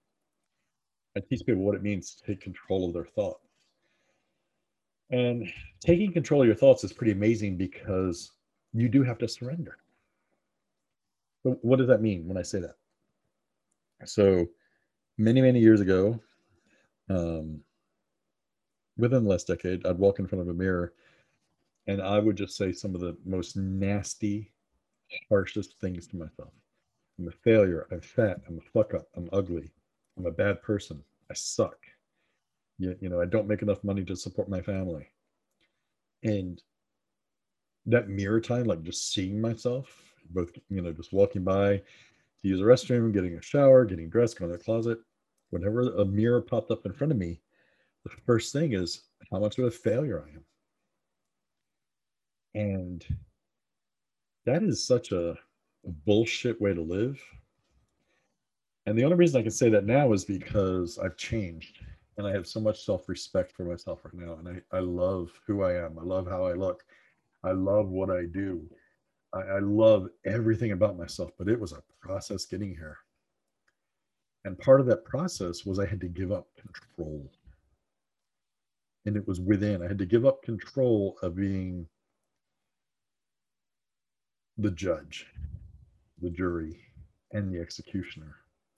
I 1.18 1.20
teach 1.20 1.46
people 1.46 1.64
what 1.64 1.76
it 1.76 1.84
means 1.84 2.16
to 2.16 2.24
take 2.26 2.42
control 2.42 2.88
of 2.88 2.94
their 2.94 3.06
thoughts. 3.06 3.40
And 5.10 5.52
taking 5.80 6.14
control 6.14 6.42
of 6.42 6.48
your 6.48 6.56
thoughts 6.56 6.84
is 6.84 6.94
pretty 6.94 7.12
amazing 7.12 7.58
because 7.58 8.32
you 8.74 8.88
do 8.90 9.04
have 9.04 9.18
to 9.20 9.28
surrender. 9.28 9.78
But 11.44 11.64
what 11.64 11.78
does 11.78 11.88
that 11.88 12.02
mean 12.02 12.28
when 12.28 12.38
I 12.38 12.42
say 12.42 12.60
that? 12.62 12.76
So 14.06 14.48
many, 15.18 15.42
many 15.42 15.60
years 15.60 15.82
ago, 15.82 16.20
um, 17.10 17.62
within 18.98 19.24
the 19.24 19.30
last 19.30 19.48
decade, 19.48 19.86
I'd 19.86 19.98
walk 19.98 20.20
in 20.20 20.28
front 20.28 20.42
of 20.42 20.50
a 20.50 20.54
mirror 20.54 20.94
and 21.88 22.02
I 22.02 22.20
would 22.20 22.36
just 22.36 22.56
say 22.56 22.72
some 22.72 22.96
of 22.96 23.02
the 23.02 23.18
most 23.26 23.58
nasty, 23.58 24.52
harshest 25.30 25.80
things 25.80 26.08
to 26.08 26.18
myself. 26.18 26.54
I'm 27.20 27.28
a 27.28 27.32
failure. 27.32 27.88
I'm 27.92 28.02
fat. 28.02 28.42
I'm 28.48 28.58
a 28.58 28.62
fuck 28.62 28.94
up. 28.94 29.08
I'm 29.16 29.30
ugly. 29.34 29.72
I'm 30.18 30.26
a 30.26 30.32
bad 30.32 30.62
person. 30.62 31.04
I 31.30 31.34
suck. 31.34 31.78
You, 32.80 32.96
you 33.02 33.10
know, 33.10 33.22
I 33.22 33.26
don't 33.26 33.48
make 33.48 33.62
enough 33.62 33.84
money 33.84 34.04
to 34.06 34.16
support 34.16 34.50
my 34.50 34.62
family. 34.62 35.08
And 36.24 36.62
that 37.86 38.10
mirror 38.10 38.40
time, 38.40 38.64
like 38.64 38.82
just 38.84 39.14
seeing 39.14 39.40
myself, 39.40 40.16
both, 40.30 40.52
you 40.70 40.82
know, 40.82 40.94
just 40.94 41.14
walking 41.14 41.44
by 41.44 41.78
to 41.78 42.48
use 42.48 42.62
a 42.62 42.64
restroom, 42.64 43.14
getting 43.14 43.36
a 43.36 43.42
shower, 43.42 43.86
getting 43.86 44.10
dressed, 44.10 44.40
going 44.40 44.52
to 44.52 44.58
the 44.58 44.64
closet, 44.64 45.00
whenever 45.50 45.82
a 45.96 46.06
mirror 46.06 46.42
popped 46.42 46.72
up 46.72 46.86
in 46.86 46.94
front 46.94 47.12
of 47.12 47.18
me, 47.18 47.42
the 48.04 48.12
first 48.26 48.54
thing 48.54 48.74
is 48.74 49.04
how 49.32 49.40
much 49.40 49.58
of 49.58 49.66
a 49.66 49.72
failure 49.72 50.26
I 50.26 50.30
am. 50.36 50.46
And 52.56 53.06
that 54.46 54.64
is 54.64 54.86
such 54.86 55.12
a, 55.12 55.36
bullshit 56.06 56.60
way 56.62 56.74
to 56.74 56.82
live. 56.82 57.22
And 58.86 58.98
the 58.98 59.04
only 59.04 59.18
reason 59.18 59.40
I 59.40 59.44
can 59.44 59.52
say 59.52 59.70
that 59.70 59.86
now 59.86 60.14
is 60.14 60.26
because 60.26 60.98
I've 60.98 61.18
changed 61.18 61.80
and 62.18 62.28
I 62.28 62.32
have 62.32 62.48
so 62.48 62.60
much 62.60 62.86
self 62.86 63.10
respect 63.10 63.52
for 63.52 63.64
myself 63.64 64.02
right 64.04 64.14
now. 64.14 64.34
And 64.36 64.48
I, 64.48 64.78
I 64.78 64.80
love 64.80 65.32
who 65.46 65.64
I 65.64 65.74
am. 65.74 65.98
I 66.00 66.04
love 66.04 66.28
how 66.28 66.46
I 66.46 66.54
look. 66.54 66.84
I 67.44 67.52
love 67.52 67.90
what 67.90 68.10
I 68.10 68.26
do. 68.26 68.62
I, 69.34 69.42
I 69.42 69.60
love 69.60 70.08
everything 70.26 70.72
about 70.72 70.98
myself, 70.98 71.32
but 71.38 71.48
it 71.48 71.60
was 71.60 71.74
a 71.74 71.84
process 72.02 72.46
getting 72.46 72.76
here. 72.76 72.98
And 74.46 74.60
part 74.60 74.82
of 74.82 74.86
that 74.88 75.06
process 75.06 75.66
was 75.66 75.80
I 75.80 75.86
had 75.86 76.02
to 76.02 76.08
give 76.08 76.32
up 76.32 76.48
control. 76.56 77.30
And 79.06 79.18
it 79.18 79.28
was 79.28 79.42
within. 79.42 79.82
I 79.82 79.88
had 79.88 79.98
to 80.00 80.06
give 80.06 80.26
up 80.26 80.44
control 80.44 81.18
of 81.22 81.36
being 81.36 81.88
the 84.58 84.72
judge, 84.72 85.28
the 86.22 86.30
jury, 86.30 86.80
and 87.32 87.54
the 87.54 87.60
executioner 87.60 88.36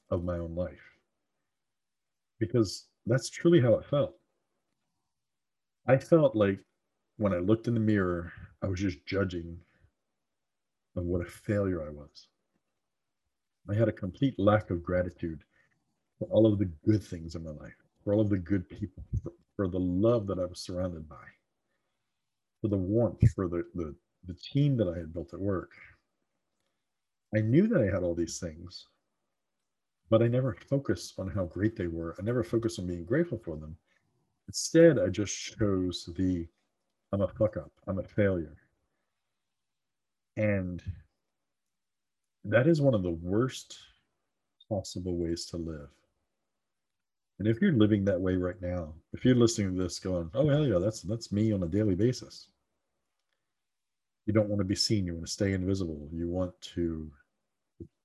of 0.09 0.23
my 0.23 0.37
own 0.37 0.55
life. 0.55 0.81
Because 2.39 2.85
that's 3.05 3.29
truly 3.29 3.61
how 3.61 3.75
it 3.75 3.85
felt. 3.85 4.15
I 5.87 5.97
felt 5.97 6.35
like 6.35 6.59
when 7.17 7.33
I 7.33 7.37
looked 7.37 7.67
in 7.67 7.75
the 7.75 7.79
mirror, 7.79 8.33
I 8.61 8.67
was 8.67 8.79
just 8.79 9.05
judging 9.05 9.57
of 10.95 11.03
what 11.03 11.21
a 11.21 11.29
failure 11.29 11.85
I 11.85 11.91
was. 11.91 12.27
I 13.69 13.73
had 13.75 13.89
a 13.89 13.93
complete 13.93 14.35
lack 14.39 14.69
of 14.69 14.83
gratitude 14.83 15.43
for 16.17 16.27
all 16.29 16.51
of 16.51 16.59
the 16.59 16.69
good 16.85 17.03
things 17.03 17.35
in 17.35 17.43
my 17.43 17.51
life, 17.51 17.75
for 18.03 18.13
all 18.13 18.21
of 18.21 18.29
the 18.29 18.37
good 18.37 18.67
people, 18.69 19.03
for, 19.21 19.31
for 19.55 19.67
the 19.67 19.79
love 19.79 20.27
that 20.27 20.39
I 20.39 20.45
was 20.45 20.59
surrounded 20.59 21.07
by, 21.07 21.25
for 22.61 22.67
the 22.67 22.77
warmth, 22.77 23.29
for 23.33 23.47
the, 23.47 23.63
the, 23.75 23.95
the 24.27 24.35
team 24.35 24.77
that 24.77 24.87
I 24.87 24.97
had 24.97 25.13
built 25.13 25.33
at 25.33 25.39
work. 25.39 25.71
I 27.35 27.41
knew 27.41 27.67
that 27.67 27.81
I 27.81 27.93
had 27.93 28.03
all 28.03 28.15
these 28.15 28.39
things, 28.39 28.87
but 30.09 30.21
I 30.21 30.27
never 30.27 30.55
focused 30.69 31.19
on 31.19 31.29
how 31.29 31.45
great 31.45 31.75
they 31.75 31.87
were. 31.87 32.15
I 32.19 32.23
never 32.23 32.43
focused 32.43 32.79
on 32.79 32.87
being 32.87 33.05
grateful 33.05 33.41
for 33.43 33.57
them. 33.57 33.75
Instead, 34.47 34.99
I 34.99 35.07
just 35.07 35.57
chose 35.57 36.09
the 36.17 36.47
I'm 37.11 37.21
a 37.21 37.27
fuck 37.27 37.55
up, 37.55 37.71
I'm 37.87 37.99
a 37.99 38.03
failure. 38.03 38.57
And 40.37 40.83
that 42.43 42.67
is 42.67 42.81
one 42.81 42.93
of 42.93 43.03
the 43.03 43.11
worst 43.11 43.77
possible 44.67 45.15
ways 45.15 45.45
to 45.45 45.57
live. 45.57 45.89
And 47.39 47.47
if 47.47 47.61
you're 47.61 47.73
living 47.73 48.05
that 48.05 48.19
way 48.19 48.35
right 48.35 48.61
now, 48.61 48.93
if 49.13 49.25
you're 49.25 49.35
listening 49.35 49.75
to 49.75 49.83
this 49.83 49.99
going, 49.99 50.29
oh 50.33 50.47
hell 50.47 50.65
yeah, 50.65 50.79
that's 50.79 51.01
that's 51.01 51.31
me 51.31 51.51
on 51.51 51.63
a 51.63 51.67
daily 51.67 51.95
basis. 51.95 52.47
You 54.25 54.33
don't 54.33 54.49
want 54.49 54.59
to 54.59 54.65
be 54.65 54.75
seen, 54.75 55.05
you 55.05 55.13
want 55.13 55.25
to 55.25 55.31
stay 55.31 55.53
invisible. 55.53 56.07
You 56.11 56.29
want 56.29 56.59
to 56.75 57.11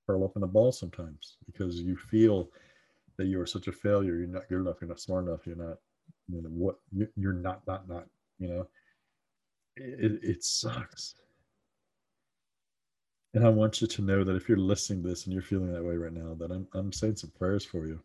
curl 0.05 0.25
up 0.25 0.35
in 0.35 0.43
a 0.43 0.47
ball 0.47 0.71
sometimes 0.71 1.37
because 1.45 1.81
you 1.81 1.95
feel 1.95 2.49
that 3.17 3.25
you 3.27 3.39
are 3.39 3.45
such 3.45 3.67
a 3.67 3.71
failure. 3.71 4.15
You're 4.15 4.27
not 4.27 4.49
good 4.49 4.59
enough. 4.61 4.77
You're 4.81 4.89
not 4.89 4.99
smart 4.99 5.25
enough. 5.25 5.47
You're 5.47 5.55
not, 5.55 5.77
you 6.27 6.41
know, 6.41 6.49
what 6.49 6.79
you're 7.15 7.33
not, 7.33 7.65
not, 7.67 7.87
not, 7.87 8.05
you 8.37 8.49
know, 8.49 8.67
it, 9.77 10.19
it 10.21 10.43
sucks. 10.43 11.15
And 13.33 13.45
I 13.45 13.49
want 13.49 13.81
you 13.81 13.87
to 13.87 14.01
know 14.01 14.23
that 14.23 14.35
if 14.35 14.49
you're 14.49 14.57
listening 14.57 15.03
to 15.03 15.09
this 15.09 15.25
and 15.25 15.33
you're 15.33 15.41
feeling 15.41 15.71
that 15.71 15.83
way 15.83 15.95
right 15.95 16.11
now, 16.11 16.33
that 16.35 16.51
I'm, 16.51 16.67
I'm 16.73 16.91
saying 16.91 17.15
some 17.15 17.31
prayers 17.31 17.63
for 17.63 17.87
you. 17.87 18.01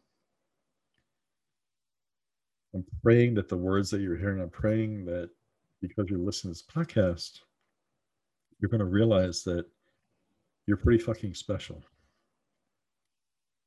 I'm 2.75 2.85
praying 3.03 3.35
that 3.35 3.49
the 3.49 3.57
words 3.57 3.91
that 3.91 4.01
you're 4.01 4.17
hearing, 4.17 4.41
I'm 4.41 4.51
praying 4.51 5.05
that 5.07 5.31
because 5.81 6.07
you're 6.09 6.19
listening 6.19 6.55
to 6.55 6.61
this 6.61 6.87
podcast, 6.87 7.41
you're 8.59 8.71
going 8.71 8.81
to 8.81 8.87
realize 8.87 9.43
that 9.45 9.67
you're 10.67 10.77
pretty 10.77 11.03
fucking 11.03 11.35
special. 11.35 11.83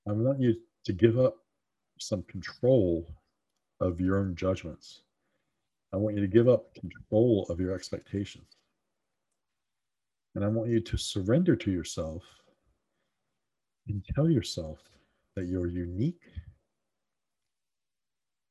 I 0.07 0.11
want 0.11 0.39
you 0.39 0.55
to 0.85 0.93
give 0.93 1.19
up 1.19 1.37
some 1.99 2.23
control 2.23 3.07
of 3.79 3.99
your 3.99 4.19
own 4.19 4.35
judgments. 4.35 5.01
I 5.93 5.97
want 5.97 6.15
you 6.15 6.21
to 6.21 6.27
give 6.27 6.47
up 6.47 6.73
control 6.75 7.45
of 7.49 7.59
your 7.59 7.73
expectations. 7.73 8.57
And 10.35 10.43
I 10.43 10.47
want 10.47 10.69
you 10.69 10.79
to 10.79 10.97
surrender 10.97 11.55
to 11.55 11.71
yourself 11.71 12.23
and 13.87 14.03
tell 14.13 14.29
yourself 14.29 14.79
that 15.35 15.47
you're 15.47 15.67
unique, 15.67 16.21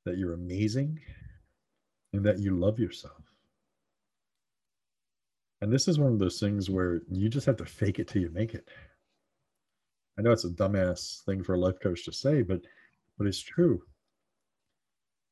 that 0.08 0.16
you're 0.16 0.32
amazing, 0.32 0.98
and 2.14 2.24
that 2.24 2.38
you 2.38 2.58
love 2.58 2.78
yourself. 2.78 3.22
And 5.60 5.70
this 5.70 5.86
is 5.86 5.98
one 5.98 6.12
of 6.12 6.18
those 6.18 6.40
things 6.40 6.70
where 6.70 7.02
you 7.10 7.28
just 7.28 7.46
have 7.46 7.58
to 7.58 7.66
fake 7.66 7.98
it 7.98 8.08
till 8.08 8.22
you 8.22 8.30
make 8.30 8.54
it. 8.54 8.68
I 10.18 10.22
know 10.22 10.30
it's 10.30 10.46
a 10.46 10.50
dumbass 10.50 11.22
thing 11.24 11.44
for 11.44 11.54
a 11.54 11.58
life 11.58 11.78
coach 11.80 12.04
to 12.06 12.12
say, 12.12 12.42
but 12.42 12.62
but 13.18 13.26
it's 13.26 13.40
true. 13.42 13.82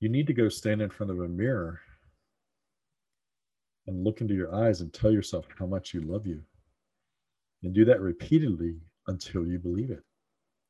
You 0.01 0.11
need 0.11 0.27
to 0.27 0.35
go 0.35 0.49
stand 0.51 0.83
in 0.83 0.91
front 0.91 1.11
of 1.11 1.21
a 1.21 1.29
mirror 1.29 1.81
and 3.87 4.05
look 4.05 4.21
into 4.21 4.35
your 4.35 4.55
eyes 4.55 4.83
and 4.83 4.93
tell 4.93 5.13
yourself 5.13 5.47
how 5.59 5.67
much 5.67 5.95
you 5.95 6.03
love 6.03 6.27
you. 6.27 6.43
And 7.63 7.73
do 7.73 7.85
that 7.87 8.01
repeatedly 8.01 8.77
until 9.07 9.47
you 9.47 9.59
believe 9.59 9.91
it. 9.91 10.03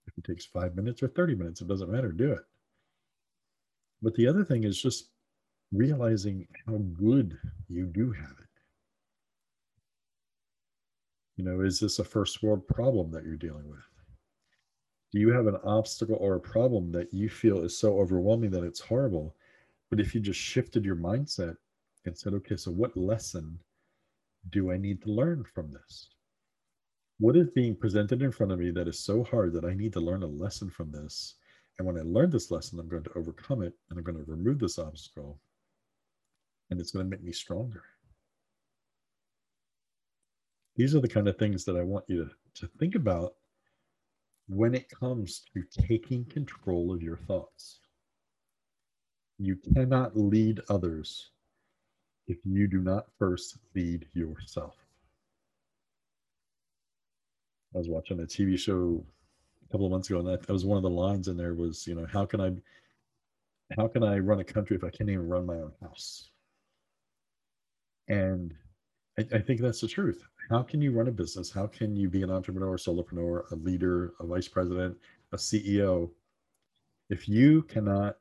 If 0.07 0.17
it 0.17 0.25
takes 0.25 0.45
five 0.45 0.77
minutes 0.77 1.03
or 1.03 1.09
30 1.09 1.35
minutes, 1.35 1.61
it 1.61 1.67
doesn't 1.67 1.91
matter, 1.91 2.13
do 2.13 2.33
it. 2.33 2.45
But 4.03 4.15
the 4.15 4.27
other 4.27 4.45
thing 4.45 4.65
is 4.65 4.81
just 4.81 5.11
realizing 5.73 6.47
how 6.67 6.77
good 6.77 7.37
you 7.69 7.87
do 7.87 8.13
have 8.13 8.31
it. 8.31 8.47
You 11.37 11.45
know, 11.45 11.61
is 11.61 11.81
this 11.81 11.99
a 11.99 12.05
first 12.05 12.43
world 12.43 12.67
problem 12.67 13.11
that 13.11 13.25
you're 13.25 13.37
dealing 13.37 13.69
with? 13.69 13.81
Do 15.13 15.21
you 15.21 15.31
have 15.33 15.47
an 15.47 15.59
obstacle 15.65 16.17
or 16.17 16.35
a 16.35 16.41
problem 16.41 16.93
that 16.93 17.13
you 17.13 17.29
feel 17.29 17.63
is 17.63 17.79
so 17.79 17.99
overwhelming 17.99 18.51
that 18.51 18.65
it's 18.65 18.81
horrible? 18.81 19.35
But 19.91 20.01
if 20.01 20.15
you 20.15 20.21
just 20.21 20.41
shifted 20.41 20.85
your 20.85 20.97
mindset 20.97 21.57
and 22.05 22.17
said, 22.17 22.35
okay, 22.35 22.57
so 22.57 22.71
what 22.71 22.97
lesson 22.97 23.59
do 24.51 24.71
I 24.71 24.77
need 24.77 25.03
to 25.03 25.11
learn 25.11 25.45
from 25.45 25.71
this? 25.71 26.11
What 27.19 27.37
is 27.37 27.49
being 27.51 27.75
presented 27.75 28.23
in 28.23 28.33
front 28.33 28.53
of 28.53 28.59
me 28.59 28.71
that 28.71 28.89
is 28.89 28.99
so 28.99 29.25
hard 29.25 29.53
that 29.55 29.65
I 29.65 29.75
need 29.75 29.93
to 29.95 30.01
learn 30.01 30.23
a 30.23 30.27
lesson 30.27 30.71
from 30.71 30.91
this? 30.91 31.37
And 31.79 31.87
when 31.87 31.99
I 31.99 32.03
learn 32.03 32.31
this 32.31 32.51
lesson, 32.51 32.79
I'm 32.79 32.89
going 32.89 33.03
to 33.03 33.17
overcome 33.17 33.63
it 33.63 33.75
and 33.91 33.99
I'm 33.99 34.05
going 34.05 34.17
to 34.17 34.31
remove 34.31 34.59
this 34.59 34.79
obstacle 34.79 35.39
and 36.71 36.81
it's 36.81 36.91
going 36.91 37.05
to 37.05 37.11
make 37.11 37.23
me 37.23 37.33
stronger. 37.33 37.85
These 40.77 40.95
are 40.95 41.01
the 41.01 41.09
kind 41.09 41.29
of 41.29 41.39
things 41.39 41.65
that 41.65 41.77
I 41.77 41.83
want 41.83 42.05
you 42.09 42.25
to, 42.25 42.31
to 42.61 42.67
think 42.79 42.95
about 42.95 43.35
when 44.49 44.75
it 44.75 44.89
comes 44.89 45.43
to 45.55 45.65
taking 45.87 46.25
control 46.27 46.93
of 46.93 47.03
your 47.03 47.17
thoughts. 47.17 47.81
You 49.39 49.57
cannot 49.75 50.17
lead 50.17 50.61
others 50.69 51.31
if 52.27 52.39
you 52.45 52.67
do 52.67 52.81
not 52.81 53.07
first 53.19 53.59
lead 53.75 54.07
yourself. 54.15 54.75
I 57.75 57.79
was 57.79 57.89
watching 57.89 58.21
a 58.21 58.25
TV 58.25 58.59
show 58.59 59.05
couple 59.77 59.85
of 59.85 59.93
months 59.93 60.09
ago, 60.09 60.21
and 60.21 60.29
that, 60.29 60.49
was 60.49 60.65
one 60.65 60.79
of 60.79 60.83
the 60.83 60.89
lines 60.89 61.29
in 61.29 61.37
there 61.37 61.53
was, 61.53 61.87
you 61.87 61.95
know, 61.95 62.07
how 62.11 62.25
can 62.25 62.41
I, 62.41 62.51
how 63.77 63.87
can 63.87 64.03
I 64.03 64.19
run 64.19 64.41
a 64.41 64.45
country 64.45 64.75
if 64.75 64.83
I 64.83 64.89
can't 64.89 65.11
even 65.11 65.29
run 65.29 65.45
my 65.45 65.57
own 65.57 65.73
house? 65.83 66.31
And 68.09 68.55
I, 69.19 69.27
I 69.35 69.39
think 69.39 69.61
that's 69.61 69.83
the 69.83 69.87
truth. 69.87 70.23
How 70.49 70.63
can 70.63 70.81
you 70.81 70.93
run 70.93 71.09
a 71.09 71.13
business? 71.13 71.51
How 71.51 71.67
can 71.67 71.95
you 71.95 72.09
be 72.09 72.23
an 72.23 72.31
entrepreneur, 72.31 72.79
solopreneur, 72.79 73.51
a 73.51 73.57
leader, 73.57 74.15
a 74.19 74.27
vice 74.27 74.49
president, 74.49 74.97
a 75.33 75.37
CEO, 75.37 76.09
if 77.11 77.29
you 77.29 77.61
cannot 77.65 78.17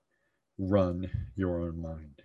run 0.57 1.09
your 1.37 1.61
own 1.61 1.81
mind? 1.81 2.21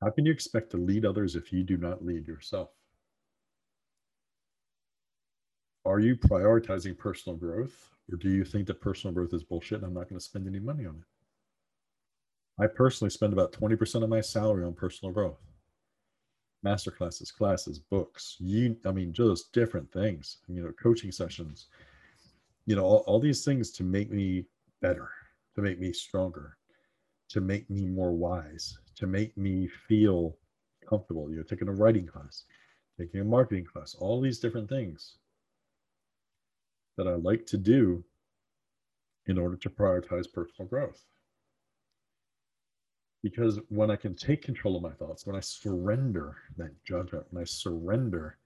How 0.00 0.10
can 0.10 0.24
you 0.24 0.30
expect 0.30 0.70
to 0.70 0.76
lead 0.76 1.04
others 1.04 1.34
if 1.34 1.52
you 1.52 1.64
do 1.64 1.76
not 1.76 2.04
lead 2.04 2.28
yourself? 2.28 2.68
Are 5.86 6.00
you 6.00 6.16
prioritizing 6.16 6.96
personal 6.96 7.36
growth 7.36 7.90
or 8.10 8.16
do 8.16 8.30
you 8.30 8.44
think 8.44 8.66
that 8.66 8.80
personal 8.80 9.12
growth 9.12 9.34
is 9.34 9.44
bullshit 9.44 9.78
and 9.78 9.86
I'm 9.86 9.94
not 9.94 10.08
going 10.08 10.18
to 10.18 10.24
spend 10.24 10.46
any 10.46 10.58
money 10.60 10.86
on 10.86 10.96
it? 10.96 12.62
I 12.62 12.68
personally 12.68 13.10
spend 13.10 13.32
about 13.32 13.52
20% 13.52 14.02
of 14.02 14.08
my 14.08 14.20
salary 14.20 14.64
on 14.64 14.72
personal 14.72 15.12
growth. 15.12 15.40
Master 16.62 16.90
classes, 16.90 17.30
classes, 17.30 17.78
books, 17.78 18.36
you 18.38 18.76
I 18.86 18.92
mean 18.92 19.12
just 19.12 19.52
different 19.52 19.92
things, 19.92 20.38
you 20.48 20.62
know, 20.62 20.72
coaching 20.82 21.12
sessions, 21.12 21.66
you 22.64 22.76
know, 22.76 22.84
all, 22.84 23.04
all 23.06 23.20
these 23.20 23.44
things 23.44 23.70
to 23.72 23.82
make 23.82 24.10
me 24.10 24.46
better, 24.80 25.10
to 25.56 25.60
make 25.60 25.78
me 25.78 25.92
stronger, 25.92 26.56
to 27.28 27.42
make 27.42 27.68
me 27.68 27.86
more 27.86 28.12
wise, 28.12 28.78
to 28.96 29.06
make 29.06 29.36
me 29.36 29.68
feel 29.68 30.38
comfortable. 30.88 31.30
You 31.30 31.38
know, 31.38 31.42
taking 31.42 31.68
a 31.68 31.72
writing 31.72 32.06
class, 32.06 32.44
taking 32.98 33.20
a 33.20 33.24
marketing 33.24 33.66
class, 33.66 33.94
all 33.94 34.22
these 34.22 34.38
different 34.38 34.70
things 34.70 35.16
that 36.96 37.08
I 37.08 37.14
like 37.14 37.46
to 37.46 37.56
do 37.56 38.04
in 39.26 39.38
order 39.38 39.56
to 39.56 39.70
prioritize 39.70 40.32
personal 40.32 40.68
growth. 40.68 41.02
Because 43.22 43.58
when 43.70 43.90
I 43.90 43.96
can 43.96 44.14
take 44.14 44.42
control 44.42 44.76
of 44.76 44.82
my 44.82 44.92
thoughts, 44.92 45.26
when 45.26 45.34
I 45.34 45.40
surrender 45.40 46.36
that 46.58 46.72
judgment, 46.84 47.26
when 47.30 47.40
I 47.40 47.46
surrender 47.46 48.36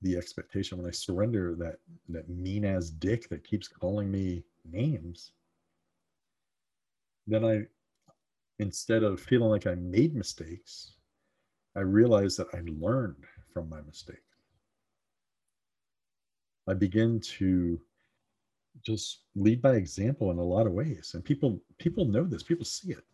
the 0.00 0.16
expectation, 0.16 0.78
when 0.78 0.86
I 0.86 0.92
surrender 0.92 1.54
that 1.56 1.76
that 2.08 2.28
mean 2.28 2.64
ass 2.64 2.88
dick 2.88 3.28
that 3.28 3.44
keeps 3.44 3.68
calling 3.68 4.10
me 4.10 4.44
names, 4.64 5.32
then 7.26 7.44
I 7.44 7.66
instead 8.58 9.02
of 9.02 9.20
feeling 9.20 9.50
like 9.50 9.66
I 9.66 9.74
made 9.74 10.14
mistakes, 10.14 10.94
I 11.76 11.80
realized 11.80 12.38
that 12.38 12.48
I 12.54 12.62
learned 12.66 13.24
from 13.52 13.68
my 13.68 13.80
mistake. 13.82 14.27
I 16.68 16.74
begin 16.74 17.20
to 17.38 17.80
just 18.84 19.22
lead 19.34 19.60
by 19.60 19.74
example 19.74 20.30
in 20.30 20.38
a 20.38 20.42
lot 20.42 20.66
of 20.66 20.72
ways. 20.72 21.12
And 21.14 21.24
people 21.24 21.60
people 21.78 22.04
know 22.04 22.24
this, 22.24 22.42
people 22.42 22.64
see 22.64 22.92
it. 22.92 23.04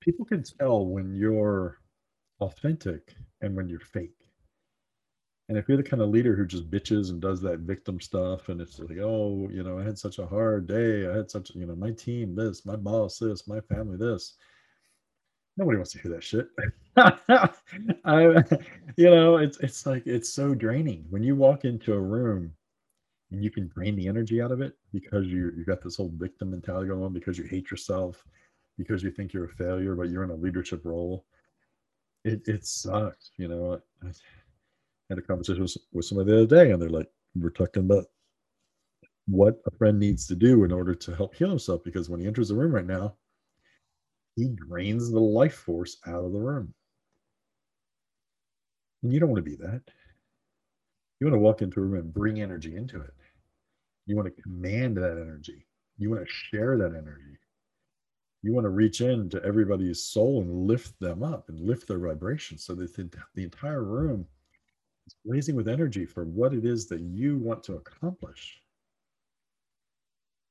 People 0.00 0.24
can 0.24 0.42
tell 0.42 0.86
when 0.86 1.14
you're 1.14 1.78
authentic 2.40 3.14
and 3.40 3.56
when 3.56 3.68
you're 3.68 3.80
fake. 3.80 4.12
And 5.48 5.56
if 5.56 5.68
you're 5.68 5.76
the 5.76 5.82
kind 5.82 6.02
of 6.02 6.08
leader 6.08 6.34
who 6.34 6.44
just 6.44 6.70
bitches 6.70 7.10
and 7.10 7.20
does 7.20 7.40
that 7.42 7.60
victim 7.60 8.00
stuff, 8.00 8.48
and 8.48 8.60
it's 8.60 8.80
like, 8.80 8.98
oh, 9.00 9.48
you 9.50 9.62
know, 9.62 9.78
I 9.78 9.84
had 9.84 9.96
such 9.96 10.18
a 10.18 10.26
hard 10.26 10.66
day. 10.66 11.08
I 11.08 11.16
had 11.16 11.30
such, 11.30 11.50
you 11.54 11.66
know, 11.66 11.76
my 11.76 11.92
team 11.92 12.34
this, 12.34 12.66
my 12.66 12.74
boss 12.74 13.18
this, 13.18 13.46
my 13.46 13.60
family 13.60 13.96
this 13.96 14.36
nobody 15.56 15.76
wants 15.76 15.92
to 15.92 15.98
hear 15.98 16.12
that 16.12 16.22
shit. 16.22 16.48
I, 18.04 18.44
you 18.96 19.10
know, 19.10 19.36
it's 19.38 19.58
it's 19.58 19.86
like 19.86 20.06
it's 20.06 20.32
so 20.32 20.54
draining 20.54 21.04
when 21.10 21.22
you 21.22 21.34
walk 21.34 21.64
into 21.64 21.94
a 21.94 22.00
room 22.00 22.52
and 23.30 23.42
you 23.42 23.50
can 23.50 23.68
drain 23.68 23.96
the 23.96 24.08
energy 24.08 24.40
out 24.40 24.52
of 24.52 24.60
it 24.60 24.74
because 24.92 25.26
you 25.26 25.52
you 25.56 25.64
got 25.64 25.82
this 25.82 25.96
whole 25.96 26.12
victim 26.16 26.50
mentality 26.50 26.88
going 26.88 27.02
on 27.02 27.12
because 27.12 27.38
you 27.38 27.44
hate 27.44 27.70
yourself 27.70 28.24
because 28.78 29.02
you 29.02 29.10
think 29.10 29.32
you're 29.32 29.46
a 29.46 29.48
failure 29.48 29.94
but 29.94 30.08
you're 30.10 30.24
in 30.24 30.30
a 30.30 30.34
leadership 30.34 30.84
role. 30.84 31.24
It 32.24 32.42
it 32.46 32.66
sucks, 32.66 33.30
you 33.36 33.48
know. 33.48 33.80
I 34.04 34.08
had 35.10 35.18
a 35.18 35.22
conversation 35.22 35.62
with, 35.62 35.76
with 35.92 36.04
somebody 36.04 36.30
the 36.30 36.42
other 36.42 36.64
day 36.64 36.72
and 36.72 36.80
they're 36.82 36.88
like, 36.88 37.10
we're 37.36 37.50
talking 37.50 37.84
about 37.84 38.06
what 39.26 39.60
a 39.66 39.70
friend 39.72 39.98
needs 39.98 40.26
to 40.28 40.36
do 40.36 40.64
in 40.64 40.72
order 40.72 40.94
to 40.94 41.14
help 41.14 41.34
heal 41.34 41.50
himself 41.50 41.82
because 41.84 42.08
when 42.08 42.20
he 42.20 42.26
enters 42.26 42.48
the 42.48 42.54
room 42.54 42.74
right 42.74 42.86
now 42.86 43.14
he 44.36 44.48
drains 44.48 45.10
the 45.10 45.20
life 45.20 45.54
force 45.54 45.96
out 46.06 46.24
of 46.24 46.32
the 46.32 46.38
room. 46.38 46.74
And 49.02 49.12
you 49.12 49.18
don't 49.18 49.30
want 49.30 49.44
to 49.44 49.50
be 49.50 49.56
that. 49.56 49.82
You 51.18 51.26
want 51.26 51.34
to 51.34 51.40
walk 51.40 51.62
into 51.62 51.80
a 51.80 51.82
room 51.82 52.00
and 52.00 52.12
bring 52.12 52.40
energy 52.40 52.76
into 52.76 53.00
it. 53.00 53.14
You 54.06 54.16
want 54.16 54.34
to 54.34 54.42
command 54.42 54.96
that 54.96 55.18
energy. 55.20 55.66
You 55.98 56.10
want 56.10 56.26
to 56.26 56.32
share 56.32 56.78
that 56.78 56.94
energy. 56.94 57.38
You 58.42 58.52
want 58.52 58.64
to 58.64 58.70
reach 58.70 59.00
into 59.00 59.42
everybody's 59.42 60.02
soul 60.02 60.40
and 60.40 60.66
lift 60.66 60.98
them 61.00 61.22
up 61.22 61.48
and 61.48 61.60
lift 61.60 61.88
their 61.88 61.98
vibration 61.98 62.58
so 62.58 62.74
that 62.76 62.94
the, 62.94 63.10
the 63.34 63.42
entire 63.42 63.82
room 63.82 64.26
is 65.06 65.16
blazing 65.24 65.56
with 65.56 65.68
energy 65.68 66.06
for 66.06 66.24
what 66.24 66.54
it 66.54 66.64
is 66.64 66.86
that 66.86 67.00
you 67.00 67.38
want 67.38 67.64
to 67.64 67.74
accomplish. 67.74 68.60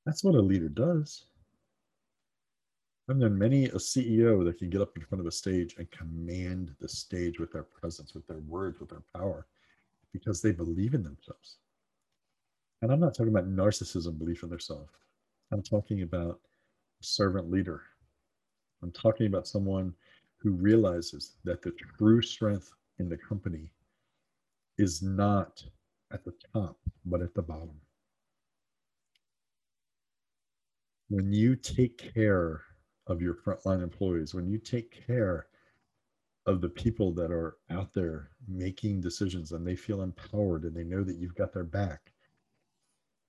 That's 0.06 0.24
what 0.24 0.36
a 0.36 0.42
leader 0.42 0.70
does. 0.70 1.26
I've 3.10 3.18
known 3.18 3.38
many 3.38 3.66
a 3.66 3.76
CEO 3.76 4.44
that 4.46 4.58
can 4.58 4.70
get 4.70 4.82
up 4.82 4.98
in 4.98 5.04
front 5.04 5.20
of 5.22 5.28
a 5.28 5.32
stage 5.32 5.76
and 5.78 5.90
command 5.92 6.76
the 6.82 6.90
stage 6.90 7.40
with 7.40 7.52
their 7.52 7.64
presence, 7.64 8.16
with 8.16 8.26
their 8.28 8.40
words, 8.40 8.80
with 8.80 8.90
their 8.90 9.04
power, 9.16 9.46
because 10.12 10.42
they 10.42 10.52
believe 10.52 10.96
in 10.96 11.04
themselves. 11.04 11.58
And 12.82 12.92
I'm 12.92 13.00
not 13.00 13.16
talking 13.16 13.34
about 13.34 13.50
narcissism, 13.50 14.18
belief 14.18 14.44
in 14.44 14.50
themselves. 14.50 14.90
I'm 15.52 15.64
talking 15.64 16.02
about 16.02 16.40
a 17.02 17.04
servant 17.04 17.50
leader. 17.50 17.82
I'm 18.84 18.92
talking 18.92 19.28
about 19.28 19.48
someone 19.48 19.94
who 20.38 20.52
realizes 20.52 21.34
that 21.44 21.62
the 21.62 21.72
true 21.98 22.22
strength 22.22 22.72
in 23.00 23.10
the 23.10 23.18
company 23.18 23.72
is 24.78 25.02
not 25.02 25.64
at 26.12 26.24
the 26.24 26.34
top, 26.54 26.78
but 27.06 27.22
at 27.22 27.34
the 27.34 27.42
bottom. 27.42 27.80
When 31.10 31.32
you 31.32 31.56
take 31.56 32.14
care 32.14 32.62
of 33.08 33.22
your 33.22 33.36
frontline 33.36 33.84
employees, 33.84 34.34
when 34.34 34.48
you 34.48 34.58
take 34.58 35.06
care 35.06 35.48
of 36.46 36.62
the 36.62 36.70
people 36.70 37.12
that 37.14 37.32
are 37.32 37.58
out 37.72 37.94
there 37.94 38.30
making 38.48 39.02
decisions 39.02 39.52
and 39.52 39.66
they 39.66 39.76
feel 39.76 40.02
empowered 40.02 40.64
and 40.64 40.76
they 40.76 40.84
know 40.84 41.04
that 41.04 41.18
you've 41.18 41.36
got 41.36 41.54
their 41.54 41.64
back 41.64 42.12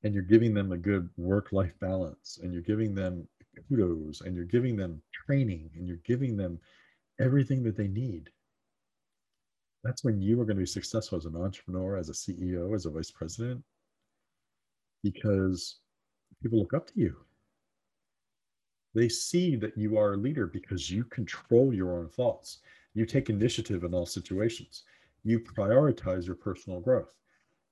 and 0.06 0.14
you're 0.14 0.22
giving 0.22 0.54
them 0.54 0.70
a 0.70 0.76
good 0.76 1.10
work 1.16 1.52
life 1.52 1.74
balance 1.80 2.38
and 2.40 2.52
you're 2.52 2.62
giving 2.62 2.94
them 2.94 3.26
kudos 3.68 4.20
and 4.20 4.36
you're 4.36 4.44
giving 4.44 4.76
them 4.76 5.02
training 5.12 5.68
and 5.74 5.88
you're 5.88 5.96
giving 6.04 6.36
them 6.36 6.60
everything 7.18 7.64
that 7.64 7.76
they 7.76 7.88
need 7.88 8.30
that's 9.82 10.04
when 10.04 10.20
you 10.20 10.40
are 10.40 10.44
going 10.44 10.56
to 10.56 10.62
be 10.62 10.66
successful 10.66 11.18
as 11.18 11.24
an 11.24 11.34
entrepreneur 11.34 11.96
as 11.96 12.08
a 12.08 12.12
ceo 12.12 12.72
as 12.72 12.86
a 12.86 12.90
vice 12.90 13.10
president 13.10 13.60
because 15.02 15.80
people 16.40 16.60
look 16.60 16.72
up 16.72 16.86
to 16.86 17.00
you 17.00 17.16
they 18.94 19.10
see 19.10 19.56
that 19.56 19.76
you 19.76 19.98
are 19.98 20.14
a 20.14 20.16
leader 20.16 20.46
because 20.46 20.90
you 20.90 21.04
control 21.04 21.74
your 21.74 21.98
own 21.98 22.08
thoughts. 22.08 22.60
You 22.94 23.04
take 23.04 23.28
initiative 23.28 23.84
in 23.84 23.92
all 23.92 24.06
situations. 24.06 24.84
You 25.22 25.38
prioritize 25.38 26.24
your 26.26 26.36
personal 26.36 26.80
growth. 26.80 27.12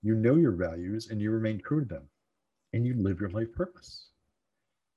You 0.03 0.17
know 0.17 0.35
your 0.35 0.53
values 0.53 1.09
and 1.09 1.23
you 1.23 1.31
remain 1.31 1.63
true 1.63 1.81
to 1.81 1.87
them. 1.87 2.11
And 2.75 2.85
you 2.85 2.95
live 2.99 3.21
your 3.21 3.31
life 3.31 3.53
purpose. 3.53 4.09